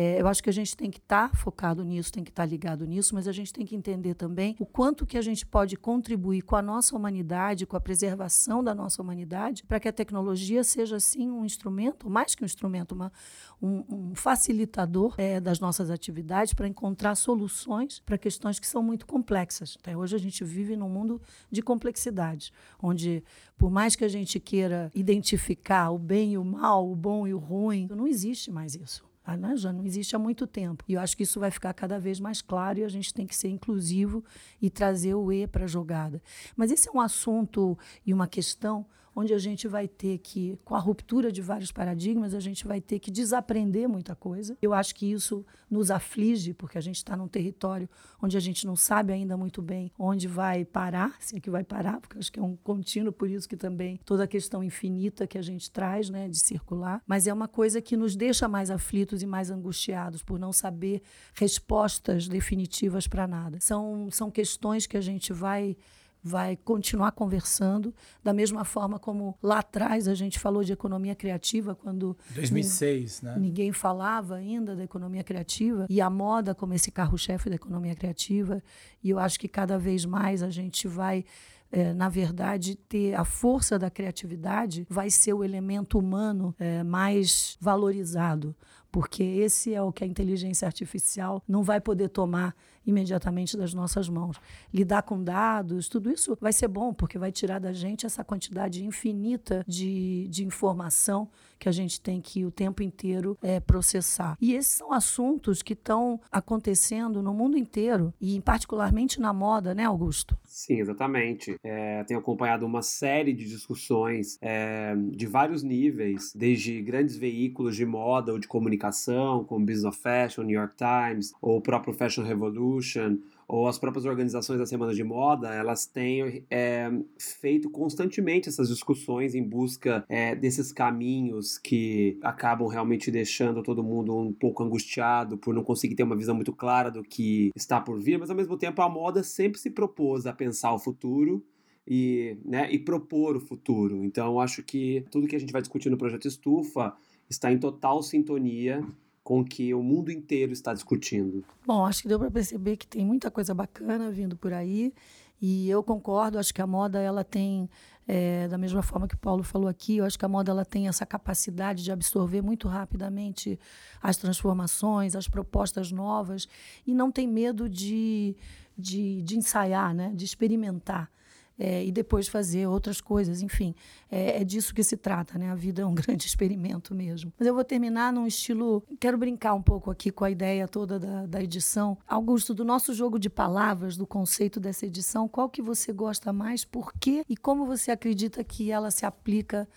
É, 0.00 0.20
eu 0.20 0.28
acho 0.28 0.40
que 0.40 0.48
a 0.48 0.52
gente 0.52 0.76
tem 0.76 0.92
que 0.92 0.98
estar 0.98 1.30
tá 1.30 1.36
focado 1.36 1.82
nisso, 1.82 2.12
tem 2.12 2.22
que 2.22 2.30
estar 2.30 2.44
tá 2.44 2.48
ligado 2.48 2.86
nisso, 2.86 3.16
mas 3.16 3.26
a 3.26 3.32
gente 3.32 3.52
tem 3.52 3.66
que 3.66 3.74
entender 3.74 4.14
também 4.14 4.54
o 4.60 4.64
quanto 4.64 5.04
que 5.04 5.18
a 5.18 5.22
gente 5.22 5.44
pode 5.44 5.76
contribuir 5.76 6.42
com 6.42 6.54
a 6.54 6.62
nossa 6.62 6.94
humanidade, 6.94 7.66
com 7.66 7.76
a 7.76 7.80
preservação 7.80 8.62
da 8.62 8.72
nossa 8.72 9.02
humanidade, 9.02 9.64
para 9.64 9.80
que 9.80 9.88
a 9.88 9.92
tecnologia 9.92 10.62
seja, 10.62 10.96
assim, 10.96 11.28
um 11.28 11.44
instrumento, 11.44 12.08
mais 12.08 12.36
que 12.36 12.44
um 12.44 12.46
instrumento, 12.46 12.92
uma, 12.92 13.12
um, 13.60 13.84
um 13.88 14.14
facilitador 14.14 15.16
é, 15.18 15.40
das 15.40 15.58
nossas 15.58 15.90
atividades 15.90 16.54
para 16.54 16.68
encontrar 16.68 17.16
soluções 17.16 17.98
para 17.98 18.16
questões 18.16 18.60
que 18.60 18.68
são 18.68 18.82
muito 18.82 19.04
complexas. 19.04 19.76
Até 19.80 19.96
hoje 19.96 20.14
a 20.14 20.18
gente 20.20 20.44
vive 20.44 20.76
num 20.76 20.88
mundo 20.88 21.20
de 21.50 21.60
complexidade, 21.60 22.52
onde, 22.80 23.24
por 23.56 23.68
mais 23.68 23.96
que 23.96 24.04
a 24.04 24.08
gente 24.08 24.38
queira 24.38 24.92
identificar 24.94 25.90
o 25.90 25.98
bem 25.98 26.34
e 26.34 26.38
o 26.38 26.44
mal, 26.44 26.67
o 26.76 26.94
bom 26.94 27.26
e 27.26 27.34
o 27.34 27.38
ruim, 27.38 27.88
não 27.90 28.06
existe 28.06 28.50
mais 28.50 28.74
isso. 28.74 29.06
Ah, 29.24 29.36
né, 29.36 29.54
já 29.56 29.70
não 29.70 29.84
existe 29.84 30.16
há 30.16 30.18
muito 30.18 30.46
tempo. 30.46 30.82
E 30.88 30.94
eu 30.94 31.00
acho 31.00 31.14
que 31.14 31.22
isso 31.22 31.38
vai 31.38 31.50
ficar 31.50 31.74
cada 31.74 32.00
vez 32.00 32.18
mais 32.18 32.40
claro 32.40 32.78
e 32.78 32.84
a 32.84 32.88
gente 32.88 33.12
tem 33.12 33.26
que 33.26 33.36
ser 33.36 33.48
inclusivo 33.48 34.24
e 34.60 34.70
trazer 34.70 35.14
o 35.14 35.30
E 35.30 35.46
para 35.46 35.64
a 35.64 35.68
jogada. 35.68 36.22
Mas 36.56 36.70
esse 36.70 36.88
é 36.88 36.92
um 36.92 37.00
assunto 37.00 37.76
e 38.06 38.14
uma 38.14 38.26
questão 38.26 38.86
onde 39.18 39.34
a 39.34 39.38
gente 39.38 39.66
vai 39.66 39.88
ter 39.88 40.18
que, 40.18 40.56
com 40.64 40.76
a 40.76 40.78
ruptura 40.78 41.32
de 41.32 41.42
vários 41.42 41.72
paradigmas, 41.72 42.34
a 42.34 42.40
gente 42.40 42.64
vai 42.64 42.80
ter 42.80 43.00
que 43.00 43.10
desaprender 43.10 43.88
muita 43.88 44.14
coisa. 44.14 44.56
Eu 44.62 44.72
acho 44.72 44.94
que 44.94 45.10
isso 45.10 45.44
nos 45.68 45.90
aflige, 45.90 46.54
porque 46.54 46.78
a 46.78 46.80
gente 46.80 46.96
está 46.96 47.16
num 47.16 47.26
território 47.26 47.88
onde 48.22 48.36
a 48.36 48.40
gente 48.40 48.64
não 48.64 48.76
sabe 48.76 49.12
ainda 49.12 49.36
muito 49.36 49.60
bem 49.60 49.90
onde 49.98 50.28
vai 50.28 50.64
parar, 50.64 51.16
se 51.18 51.36
é 51.36 51.40
que 51.40 51.50
vai 51.50 51.64
parar, 51.64 52.00
porque 52.00 52.16
acho 52.16 52.30
que 52.30 52.38
é 52.38 52.42
um 52.42 52.54
contínuo, 52.54 53.12
por 53.12 53.28
isso 53.28 53.48
que 53.48 53.56
também 53.56 53.98
toda 54.04 54.22
a 54.22 54.26
questão 54.26 54.62
infinita 54.62 55.26
que 55.26 55.36
a 55.36 55.42
gente 55.42 55.68
traz, 55.68 56.08
né, 56.08 56.28
de 56.28 56.38
circular, 56.38 57.02
mas 57.04 57.26
é 57.26 57.32
uma 57.32 57.48
coisa 57.48 57.82
que 57.82 57.96
nos 57.96 58.14
deixa 58.14 58.46
mais 58.46 58.70
aflitos 58.70 59.20
e 59.20 59.26
mais 59.26 59.50
angustiados 59.50 60.22
por 60.22 60.38
não 60.38 60.52
saber 60.52 61.02
respostas 61.34 62.28
definitivas 62.28 63.08
para 63.08 63.26
nada. 63.26 63.58
São, 63.60 64.08
são 64.12 64.30
questões 64.30 64.86
que 64.86 64.96
a 64.96 65.00
gente 65.00 65.32
vai 65.32 65.76
vai 66.22 66.56
continuar 66.56 67.12
conversando, 67.12 67.94
da 68.22 68.32
mesma 68.32 68.64
forma 68.64 68.98
como 68.98 69.36
lá 69.42 69.60
atrás 69.60 70.08
a 70.08 70.14
gente 70.14 70.38
falou 70.38 70.64
de 70.64 70.72
economia 70.72 71.14
criativa, 71.14 71.74
quando 71.74 72.16
2006, 72.30 73.22
ninguém, 73.22 73.34
né? 73.34 73.40
ninguém 73.40 73.72
falava 73.72 74.36
ainda 74.36 74.74
da 74.74 74.84
economia 74.84 75.24
criativa, 75.24 75.86
e 75.88 76.00
a 76.00 76.10
moda 76.10 76.54
como 76.54 76.74
esse 76.74 76.90
carro-chefe 76.90 77.48
da 77.48 77.56
economia 77.56 77.94
criativa, 77.94 78.62
e 79.02 79.10
eu 79.10 79.18
acho 79.18 79.38
que 79.38 79.48
cada 79.48 79.78
vez 79.78 80.04
mais 80.04 80.42
a 80.42 80.50
gente 80.50 80.88
vai 80.88 81.24
é, 81.70 81.92
na 81.92 82.08
verdade, 82.08 82.74
ter 82.74 83.14
a 83.14 83.24
força 83.24 83.78
da 83.78 83.90
criatividade 83.90 84.86
vai 84.88 85.10
ser 85.10 85.34
o 85.34 85.44
elemento 85.44 85.98
humano 85.98 86.54
é, 86.58 86.82
mais 86.82 87.56
valorizado, 87.60 88.56
porque 88.90 89.22
esse 89.22 89.74
é 89.74 89.82
o 89.82 89.92
que 89.92 90.02
a 90.02 90.06
inteligência 90.06 90.66
artificial 90.66 91.42
não 91.46 91.62
vai 91.62 91.80
poder 91.80 92.08
tomar 92.08 92.56
imediatamente 92.86 93.56
das 93.56 93.74
nossas 93.74 94.08
mãos. 94.08 94.40
Lidar 94.72 95.02
com 95.02 95.22
dados, 95.22 95.88
tudo 95.88 96.10
isso 96.10 96.36
vai 96.40 96.54
ser 96.54 96.68
bom, 96.68 96.94
porque 96.94 97.18
vai 97.18 97.30
tirar 97.30 97.58
da 97.58 97.72
gente 97.72 98.06
essa 98.06 98.24
quantidade 98.24 98.82
infinita 98.82 99.62
de, 99.68 100.26
de 100.30 100.44
informação 100.44 101.28
que 101.58 101.68
a 101.68 101.72
gente 101.72 102.00
tem 102.00 102.20
que 102.20 102.44
o 102.44 102.50
tempo 102.50 102.82
inteiro 102.82 103.36
é, 103.42 103.60
processar. 103.60 104.36
E 104.40 104.54
esses 104.54 104.72
são 104.72 104.92
assuntos 104.92 105.62
que 105.62 105.72
estão 105.72 106.20
acontecendo 106.30 107.22
no 107.22 107.34
mundo 107.34 107.56
inteiro, 107.56 108.12
e 108.20 108.40
particularmente 108.40 109.20
na 109.20 109.32
moda, 109.32 109.74
né, 109.74 109.84
Augusto? 109.84 110.36
Sim, 110.44 110.80
exatamente. 110.80 111.56
É, 111.62 112.04
tenho 112.04 112.20
acompanhado 112.20 112.64
uma 112.64 112.82
série 112.82 113.32
de 113.32 113.44
discussões 113.44 114.38
é, 114.40 114.94
de 114.96 115.26
vários 115.26 115.62
níveis, 115.62 116.32
desde 116.34 116.80
grandes 116.82 117.16
veículos 117.16 117.76
de 117.76 117.84
moda 117.84 118.32
ou 118.32 118.38
de 118.38 118.48
comunicação, 118.48 119.44
como 119.44 119.64
Business 119.64 119.84
of 119.84 119.98
Fashion, 120.00 120.42
New 120.44 120.58
York 120.58 120.74
Times, 120.76 121.32
ou 121.40 121.58
o 121.58 121.60
próprio 121.60 121.94
Fashion 121.94 122.24
Revolution 122.24 123.18
ou 123.48 123.66
as 123.66 123.78
próprias 123.78 124.04
organizações 124.04 124.58
da 124.58 124.66
Semana 124.66 124.92
de 124.92 125.02
Moda, 125.02 125.48
elas 125.54 125.86
têm 125.86 126.44
é, 126.50 126.90
feito 127.18 127.70
constantemente 127.70 128.50
essas 128.50 128.68
discussões 128.68 129.34
em 129.34 129.42
busca 129.42 130.04
é, 130.06 130.34
desses 130.34 130.70
caminhos 130.70 131.56
que 131.56 132.18
acabam 132.22 132.68
realmente 132.68 133.10
deixando 133.10 133.62
todo 133.62 133.82
mundo 133.82 134.14
um 134.14 134.34
pouco 134.34 134.62
angustiado 134.62 135.38
por 135.38 135.54
não 135.54 135.64
conseguir 135.64 135.94
ter 135.94 136.02
uma 136.02 136.14
visão 136.14 136.34
muito 136.34 136.52
clara 136.52 136.90
do 136.90 137.02
que 137.02 137.50
está 137.56 137.80
por 137.80 137.98
vir, 137.98 138.18
mas 138.18 138.28
ao 138.28 138.36
mesmo 138.36 138.58
tempo 138.58 138.82
a 138.82 138.88
moda 138.88 139.22
sempre 139.22 139.58
se 139.58 139.70
propôs 139.70 140.26
a 140.26 140.32
pensar 140.34 140.74
o 140.74 140.78
futuro 140.78 141.42
e, 141.86 142.36
né, 142.44 142.70
e 142.70 142.78
propor 142.78 143.34
o 143.34 143.40
futuro. 143.40 144.04
Então, 144.04 144.38
acho 144.38 144.62
que 144.62 145.06
tudo 145.10 145.26
que 145.26 145.36
a 145.36 145.40
gente 145.40 145.52
vai 145.52 145.62
discutir 145.62 145.88
no 145.88 145.96
Projeto 145.96 146.28
Estufa 146.28 146.94
está 147.30 147.50
em 147.50 147.58
total 147.58 148.02
sintonia 148.02 148.84
com 149.28 149.44
que 149.44 149.74
o 149.74 149.82
mundo 149.82 150.10
inteiro 150.10 150.54
está 150.54 150.72
discutindo? 150.72 151.44
Bom, 151.66 151.84
acho 151.84 152.00
que 152.00 152.08
deu 152.08 152.18
para 152.18 152.30
perceber 152.30 152.78
que 152.78 152.86
tem 152.86 153.04
muita 153.04 153.30
coisa 153.30 153.52
bacana 153.52 154.10
vindo 154.10 154.34
por 154.34 154.54
aí. 154.54 154.90
E 155.38 155.68
eu 155.68 155.82
concordo, 155.82 156.38
acho 156.38 156.54
que 156.54 156.62
a 156.62 156.66
moda 156.66 156.98
ela 156.98 157.22
tem, 157.22 157.68
é, 158.06 158.48
da 158.48 158.56
mesma 158.56 158.80
forma 158.80 159.06
que 159.06 159.14
o 159.14 159.18
Paulo 159.18 159.42
falou 159.42 159.68
aqui, 159.68 159.98
eu 159.98 160.06
acho 160.06 160.18
que 160.18 160.24
a 160.24 160.28
moda 160.28 160.50
ela 160.50 160.64
tem 160.64 160.88
essa 160.88 161.04
capacidade 161.04 161.84
de 161.84 161.92
absorver 161.92 162.40
muito 162.40 162.68
rapidamente 162.68 163.60
as 164.00 164.16
transformações, 164.16 165.14
as 165.14 165.28
propostas 165.28 165.92
novas, 165.92 166.48
e 166.86 166.94
não 166.94 167.12
tem 167.12 167.28
medo 167.28 167.68
de, 167.68 168.34
de, 168.78 169.20
de 169.20 169.36
ensaiar, 169.36 169.92
né? 169.92 170.10
de 170.14 170.24
experimentar 170.24 171.10
é, 171.58 171.84
e 171.84 171.90
depois 171.90 172.28
fazer 172.28 172.66
outras 172.66 173.00
coisas. 173.00 173.42
Enfim, 173.42 173.74
é, 174.10 174.40
é, 174.40 174.44
disso 174.44 174.74
que 174.74 174.84
se 174.84 174.96
trata, 174.96 175.38
né? 175.38 175.50
A 175.50 175.54
vida 175.54 175.82
é 175.82 175.86
um 175.86 175.94
grande 175.94 176.26
experimento 176.26 176.94
mesmo. 176.94 177.32
Mas 177.38 177.48
eu 177.48 177.54
vou 177.54 177.64
terminar 177.64 178.12
num 178.12 178.26
estilo. 178.26 178.82
Quero 179.00 179.18
brincar 179.18 179.54
um 179.54 179.62
pouco 179.62 179.90
aqui 179.90 180.10
com 180.10 180.24
a 180.24 180.30
ideia 180.30 180.68
toda 180.68 180.98
da, 180.98 181.26
da 181.26 181.42
edição. 181.42 181.98
Augusto, 182.06 182.54
do 182.54 182.64
nosso 182.64 182.94
jogo 182.94 183.18
de 183.18 183.28
palavras, 183.28 183.96
do 183.96 184.06
conceito 184.06 184.60
dessa 184.60 184.86
edição, 184.86 185.28
qual 185.28 185.48
que 185.48 185.60
você 185.60 185.92
gosta 185.92 186.32
mais, 186.32 186.64
por 186.64 186.92
quê 186.94 187.24
e 187.28 187.36
como 187.36 187.66
você 187.66 187.90
acredita 187.90 188.44
que 188.44 188.70
ela 188.70 188.90
se 188.90 189.04
aplica 189.04 189.68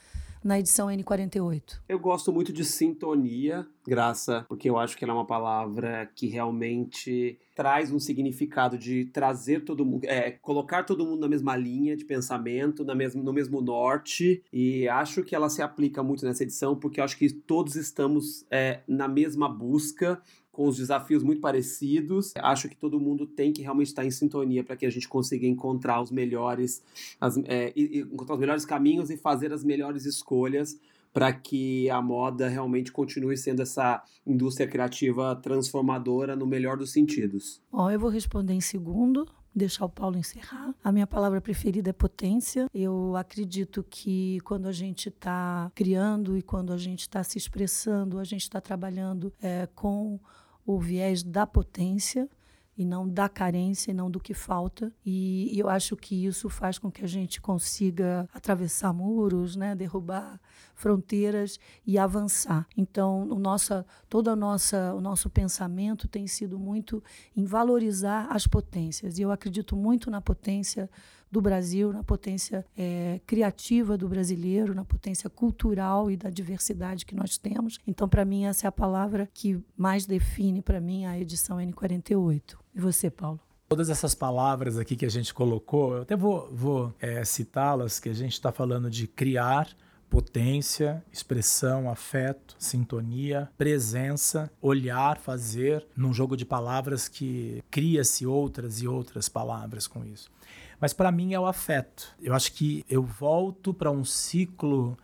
na 0.43 0.59
edição 0.59 0.87
N48? 0.87 1.79
Eu 1.87 1.99
gosto 1.99 2.31
muito 2.31 2.51
de 2.51 2.65
sintonia, 2.65 3.65
graça, 3.85 4.45
porque 4.47 4.69
eu 4.69 4.77
acho 4.77 4.97
que 4.97 5.03
ela 5.03 5.13
é 5.13 5.15
uma 5.15 5.25
palavra 5.25 6.09
que 6.15 6.27
realmente 6.27 7.39
traz 7.55 7.91
um 7.91 7.99
significado 7.99 8.77
de 8.77 9.05
trazer 9.05 9.63
todo 9.63 9.85
mundo, 9.85 10.05
é, 10.05 10.31
colocar 10.31 10.83
todo 10.83 11.05
mundo 11.05 11.21
na 11.21 11.27
mesma 11.27 11.55
linha 11.55 11.95
de 11.95 12.05
pensamento, 12.05 12.83
na 12.83 12.95
mesmo, 12.95 13.21
no 13.21 13.33
mesmo 13.33 13.61
norte, 13.61 14.43
e 14.51 14.87
acho 14.87 15.23
que 15.23 15.35
ela 15.35 15.49
se 15.49 15.61
aplica 15.61 16.01
muito 16.01 16.25
nessa 16.25 16.43
edição, 16.43 16.75
porque 16.75 17.01
acho 17.01 17.17
que 17.17 17.29
todos 17.31 17.75
estamos 17.75 18.45
é, 18.49 18.81
na 18.87 19.07
mesma 19.07 19.47
busca 19.47 20.21
com 20.51 20.67
os 20.67 20.77
desafios 20.77 21.23
muito 21.23 21.41
parecidos. 21.41 22.33
Acho 22.37 22.67
que 22.67 22.75
todo 22.75 22.99
mundo 22.99 23.25
tem 23.25 23.53
que 23.53 23.61
realmente 23.61 23.87
estar 23.87 24.05
em 24.05 24.11
sintonia 24.11 24.63
para 24.63 24.75
que 24.75 24.85
a 24.85 24.89
gente 24.89 25.07
consiga 25.07 25.47
encontrar 25.47 26.01
os 26.01 26.11
melhores, 26.11 26.83
as, 27.19 27.37
é, 27.45 27.71
encontrar 27.75 28.35
os 28.35 28.39
melhores 28.39 28.65
caminhos 28.65 29.09
e 29.09 29.17
fazer 29.17 29.53
as 29.53 29.63
melhores 29.63 30.05
escolhas 30.05 30.79
para 31.13 31.33
que 31.33 31.89
a 31.89 32.01
moda 32.01 32.47
realmente 32.47 32.91
continue 32.91 33.35
sendo 33.35 33.61
essa 33.61 34.01
indústria 34.25 34.67
criativa 34.67 35.35
transformadora 35.35 36.35
no 36.35 36.45
melhor 36.45 36.77
dos 36.77 36.91
sentidos. 36.91 37.61
Bom, 37.71 37.89
eu 37.91 37.99
vou 37.99 38.09
responder 38.09 38.53
em 38.53 38.61
segundo, 38.61 39.27
deixar 39.53 39.85
o 39.85 39.89
Paulo 39.89 40.17
encerrar. 40.17 40.73
A 40.83 40.91
minha 40.91 41.07
palavra 41.07 41.41
preferida 41.41 41.89
é 41.89 41.93
potência. 41.93 42.67
Eu 42.73 43.15
acredito 43.15 43.85
que 43.89 44.39
quando 44.41 44.67
a 44.67 44.71
gente 44.71 45.09
está 45.09 45.71
criando 45.75 46.37
e 46.37 46.41
quando 46.41 46.71
a 46.73 46.77
gente 46.77 47.01
está 47.01 47.23
se 47.23 47.37
expressando, 47.37 48.19
a 48.19 48.23
gente 48.23 48.43
está 48.43 48.61
trabalhando 48.61 49.33
é, 49.41 49.67
com 49.75 50.19
o 50.65 50.79
viés 50.79 51.23
da 51.23 51.45
potência 51.45 52.29
e 52.81 52.85
não 52.85 53.07
da 53.07 53.29
carência 53.29 53.91
e 53.91 53.93
não 53.93 54.09
do 54.09 54.19
que 54.19 54.33
falta. 54.33 54.91
E, 55.05 55.55
e, 55.55 55.59
eu 55.59 55.69
acho 55.69 55.95
que 55.95 56.25
isso 56.25 56.49
faz 56.49 56.79
com 56.79 56.91
que 56.91 57.03
a 57.03 57.07
gente 57.07 57.39
consiga 57.39 58.27
atravessar 58.33 58.91
muros, 58.91 59.55
né, 59.55 59.75
derrubar 59.75 60.41
fronteiras 60.73 61.59
e 61.85 61.99
avançar. 61.99 62.67
Então, 62.75 63.27
o 63.29 63.39
todo 64.09 64.29
a 64.29 64.35
nossa, 64.35 64.95
o 64.95 65.01
nosso 65.01 65.29
pensamento 65.29 66.07
tem 66.07 66.25
sido 66.25 66.57
muito 66.57 67.03
em 67.37 67.45
valorizar 67.45 68.27
as 68.31 68.47
potências. 68.47 69.19
E 69.19 69.21
eu 69.21 69.31
acredito 69.31 69.75
muito 69.75 70.09
na 70.09 70.19
potência 70.19 70.89
do 71.29 71.39
Brasil, 71.39 71.93
na 71.93 72.03
potência 72.03 72.65
é, 72.75 73.21
criativa 73.27 73.95
do 73.95 74.09
brasileiro, 74.09 74.73
na 74.73 74.83
potência 74.83 75.29
cultural 75.29 76.09
e 76.09 76.17
da 76.17 76.31
diversidade 76.31 77.05
que 77.05 77.15
nós 77.15 77.37
temos. 77.37 77.79
Então, 77.85 78.09
para 78.09 78.25
mim, 78.25 78.45
essa 78.45 78.65
é 78.65 78.69
a 78.69 78.71
palavra 78.71 79.29
que 79.31 79.63
mais 79.77 80.07
define 80.07 80.63
para 80.63 80.81
mim 80.81 81.05
a 81.05 81.19
edição 81.19 81.57
N48. 81.57 82.60
E 82.73 82.79
você, 82.79 83.09
Paulo? 83.09 83.39
Todas 83.67 83.89
essas 83.89 84.13
palavras 84.13 84.77
aqui 84.77 84.95
que 84.95 85.05
a 85.05 85.09
gente 85.09 85.33
colocou, 85.33 85.95
eu 85.95 86.01
até 86.01 86.15
vou, 86.15 86.49
vou 86.51 86.93
é, 86.99 87.23
citá-las, 87.23 87.99
que 87.99 88.09
a 88.09 88.13
gente 88.13 88.33
está 88.33 88.51
falando 88.51 88.89
de 88.89 89.07
criar, 89.07 89.69
potência, 90.09 91.01
expressão, 91.11 91.89
afeto, 91.89 92.55
sintonia, 92.59 93.49
presença, 93.57 94.51
olhar, 94.61 95.17
fazer, 95.17 95.87
num 95.95 96.13
jogo 96.13 96.35
de 96.35 96.45
palavras 96.45 97.07
que 97.07 97.63
cria-se 97.71 98.25
outras 98.25 98.81
e 98.81 98.87
outras 98.87 99.29
palavras 99.29 99.87
com 99.87 100.03
isso. 100.03 100.29
Mas 100.81 100.91
para 100.91 101.11
mim 101.11 101.33
é 101.33 101.39
o 101.39 101.45
afeto. 101.45 102.13
Eu 102.21 102.33
acho 102.33 102.51
que 102.51 102.83
eu 102.89 103.03
volto 103.03 103.73
para 103.73 103.89
um 103.89 104.03
ciclo 104.03 104.97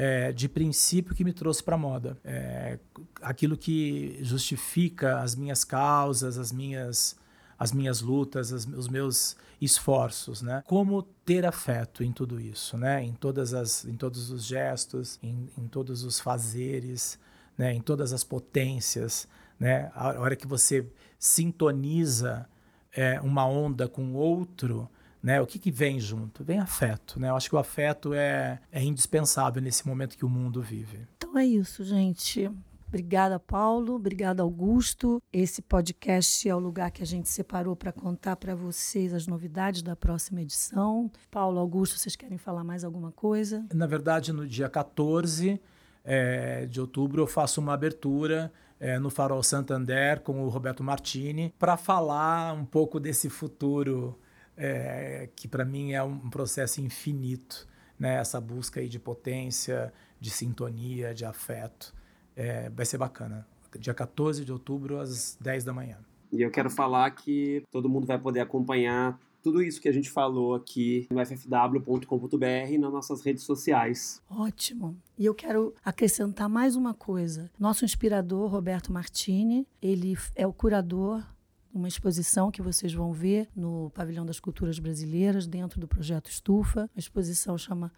é, 0.00 0.30
de 0.30 0.48
princípio 0.48 1.12
que 1.12 1.24
me 1.24 1.32
trouxe 1.32 1.60
para 1.60 1.76
moda. 1.76 2.16
É, 2.24 2.78
aquilo 3.20 3.56
que 3.56 4.16
justifica 4.22 5.18
as 5.18 5.34
minhas 5.34 5.64
causas, 5.64 6.38
as 6.38 6.52
minhas 6.52 7.16
as 7.58 7.72
minhas 7.72 8.00
lutas, 8.00 8.52
as, 8.52 8.64
os 8.68 8.86
meus 8.86 9.36
esforços, 9.60 10.40
né? 10.40 10.62
Como 10.68 11.02
ter 11.02 11.44
afeto 11.44 12.04
em 12.04 12.12
tudo 12.12 12.40
isso, 12.40 12.78
né? 12.78 13.02
Em 13.02 13.12
todas 13.12 13.52
as, 13.52 13.84
em 13.84 13.96
todos 13.96 14.30
os 14.30 14.44
gestos, 14.44 15.18
em, 15.20 15.50
em 15.58 15.66
todos 15.66 16.04
os 16.04 16.20
fazeres, 16.20 17.18
né? 17.56 17.74
Em 17.74 17.80
todas 17.80 18.12
as 18.12 18.22
potências, 18.22 19.26
né? 19.58 19.90
A 19.96 20.20
hora 20.20 20.36
que 20.36 20.46
você 20.46 20.86
sintoniza 21.18 22.48
é, 22.92 23.20
uma 23.20 23.44
onda 23.44 23.88
com 23.88 24.14
outro, 24.14 24.88
né? 25.28 25.42
O 25.42 25.46
que, 25.46 25.58
que 25.58 25.70
vem 25.70 26.00
junto? 26.00 26.42
Vem 26.42 26.58
afeto, 26.58 27.20
né? 27.20 27.28
Eu 27.28 27.36
acho 27.36 27.50
que 27.50 27.54
o 27.54 27.58
afeto 27.58 28.14
é, 28.14 28.58
é 28.72 28.82
indispensável 28.82 29.60
nesse 29.60 29.86
momento 29.86 30.16
que 30.16 30.24
o 30.24 30.28
mundo 30.28 30.62
vive. 30.62 31.06
Então 31.18 31.36
é 31.36 31.44
isso, 31.44 31.84
gente. 31.84 32.50
Obrigada, 32.86 33.38
Paulo. 33.38 33.96
Obrigada, 33.96 34.42
Augusto. 34.42 35.22
Esse 35.30 35.60
podcast 35.60 36.48
é 36.48 36.54
o 36.54 36.58
lugar 36.58 36.90
que 36.90 37.02
a 37.02 37.06
gente 37.06 37.28
separou 37.28 37.76
para 37.76 37.92
contar 37.92 38.36
para 38.36 38.54
vocês 38.54 39.12
as 39.12 39.26
novidades 39.26 39.82
da 39.82 39.94
próxima 39.94 40.40
edição. 40.40 41.12
Paulo, 41.30 41.58
Augusto, 41.58 41.98
vocês 41.98 42.16
querem 42.16 42.38
falar 42.38 42.64
mais 42.64 42.82
alguma 42.82 43.12
coisa? 43.12 43.66
Na 43.74 43.86
verdade, 43.86 44.32
no 44.32 44.46
dia 44.46 44.70
14 44.70 45.60
é, 46.02 46.64
de 46.64 46.80
outubro, 46.80 47.20
eu 47.20 47.26
faço 47.26 47.60
uma 47.60 47.74
abertura 47.74 48.50
é, 48.80 48.98
no 48.98 49.10
Farol 49.10 49.42
Santander 49.42 50.22
com 50.22 50.42
o 50.42 50.48
Roberto 50.48 50.82
Martini 50.82 51.52
para 51.58 51.76
falar 51.76 52.54
um 52.54 52.64
pouco 52.64 52.98
desse 52.98 53.28
futuro 53.28 54.18
é, 54.58 55.28
que 55.34 55.46
para 55.46 55.64
mim 55.64 55.92
é 55.92 56.02
um 56.02 56.28
processo 56.28 56.80
infinito, 56.80 57.66
né? 57.98 58.16
Essa 58.16 58.40
busca 58.40 58.80
aí 58.80 58.88
de 58.88 58.98
potência, 58.98 59.92
de 60.20 60.30
sintonia, 60.30 61.14
de 61.14 61.24
afeto. 61.24 61.94
É, 62.36 62.68
vai 62.70 62.84
ser 62.84 62.98
bacana. 62.98 63.46
Dia 63.78 63.94
14 63.94 64.44
de 64.44 64.52
outubro, 64.52 64.98
às 64.98 65.36
10 65.40 65.64
da 65.64 65.72
manhã. 65.72 65.98
E 66.32 66.42
eu 66.42 66.50
quero 66.50 66.68
falar 66.68 67.10
que 67.12 67.62
todo 67.70 67.88
mundo 67.88 68.06
vai 68.06 68.18
poder 68.18 68.40
acompanhar 68.40 69.18
tudo 69.42 69.62
isso 69.62 69.80
que 69.80 69.88
a 69.88 69.92
gente 69.92 70.10
falou 70.10 70.54
aqui 70.54 71.06
no 71.10 71.24
ffw.com.br 71.24 72.70
e 72.70 72.76
nas 72.78 72.92
nossas 72.92 73.22
redes 73.22 73.44
sociais. 73.44 74.20
Ótimo. 74.28 74.96
E 75.16 75.24
eu 75.24 75.34
quero 75.34 75.74
acrescentar 75.84 76.48
mais 76.48 76.76
uma 76.76 76.92
coisa. 76.92 77.50
Nosso 77.58 77.84
inspirador, 77.84 78.50
Roberto 78.50 78.92
Martini, 78.92 79.66
ele 79.80 80.16
é 80.34 80.46
o 80.46 80.52
curador 80.52 81.24
uma 81.72 81.88
exposição 81.88 82.50
que 82.50 82.62
vocês 82.62 82.92
vão 82.92 83.12
ver 83.12 83.48
no 83.54 83.90
Pavilhão 83.90 84.24
das 84.24 84.40
Culturas 84.40 84.78
Brasileiras, 84.78 85.46
dentro 85.46 85.80
do 85.80 85.86
projeto 85.86 86.30
Estufa. 86.30 86.90
A 86.94 86.98
exposição 86.98 87.56
chama 87.56 87.92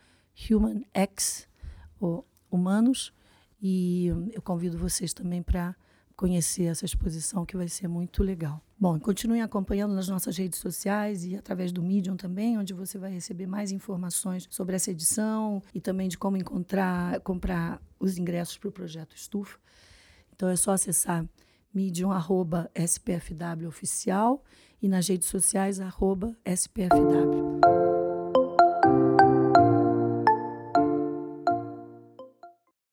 Human 0.51 0.85
X, 0.93 1.49
ou 1.99 2.27
Humanos, 2.51 3.13
e 3.61 4.07
eu 4.33 4.43
convido 4.43 4.77
vocês 4.77 5.13
também 5.13 5.43
para 5.43 5.77
conhecer 6.17 6.65
essa 6.65 6.85
exposição, 6.85 7.47
que 7.47 7.57
vai 7.57 7.67
ser 7.67 7.89
muito 7.89 8.23
legal. 8.23 8.63
Bom, 8.79 8.99
continuem 8.99 9.41
acompanhando 9.41 9.95
nas 9.95 10.09
nossas 10.09 10.37
redes 10.37 10.59
sociais 10.59 11.25
e 11.25 11.35
através 11.37 11.73
do 11.73 11.83
Medium 11.83 12.17
também, 12.17 12.59
onde 12.59 12.75
você 12.75 12.99
vai 12.99 13.11
receber 13.11 13.47
mais 13.47 13.73
informações 13.73 14.47
sobre 14.51 14.77
essa 14.77 14.91
edição 14.91 15.63
e 15.75 15.81
também 15.81 16.09
de 16.09 16.19
como 16.19 16.37
encontrar, 16.37 17.21
comprar 17.21 17.81
os 17.99 18.19
ingressos 18.19 18.59
para 18.59 18.69
o 18.69 18.73
projeto 18.73 19.17
Estufa. 19.17 19.59
Então 20.35 20.49
é 20.49 20.57
só 20.57 20.73
acessar 20.73 21.27
medium 21.75 22.11
arroba 22.11 22.71
SPFW 22.75 23.69
oficial 23.69 24.43
e 24.83 24.89
nas 24.89 25.09
redes 25.09 25.29
sociais 25.29 25.81
arroba 25.81 26.37
SPFW. 26.45 27.70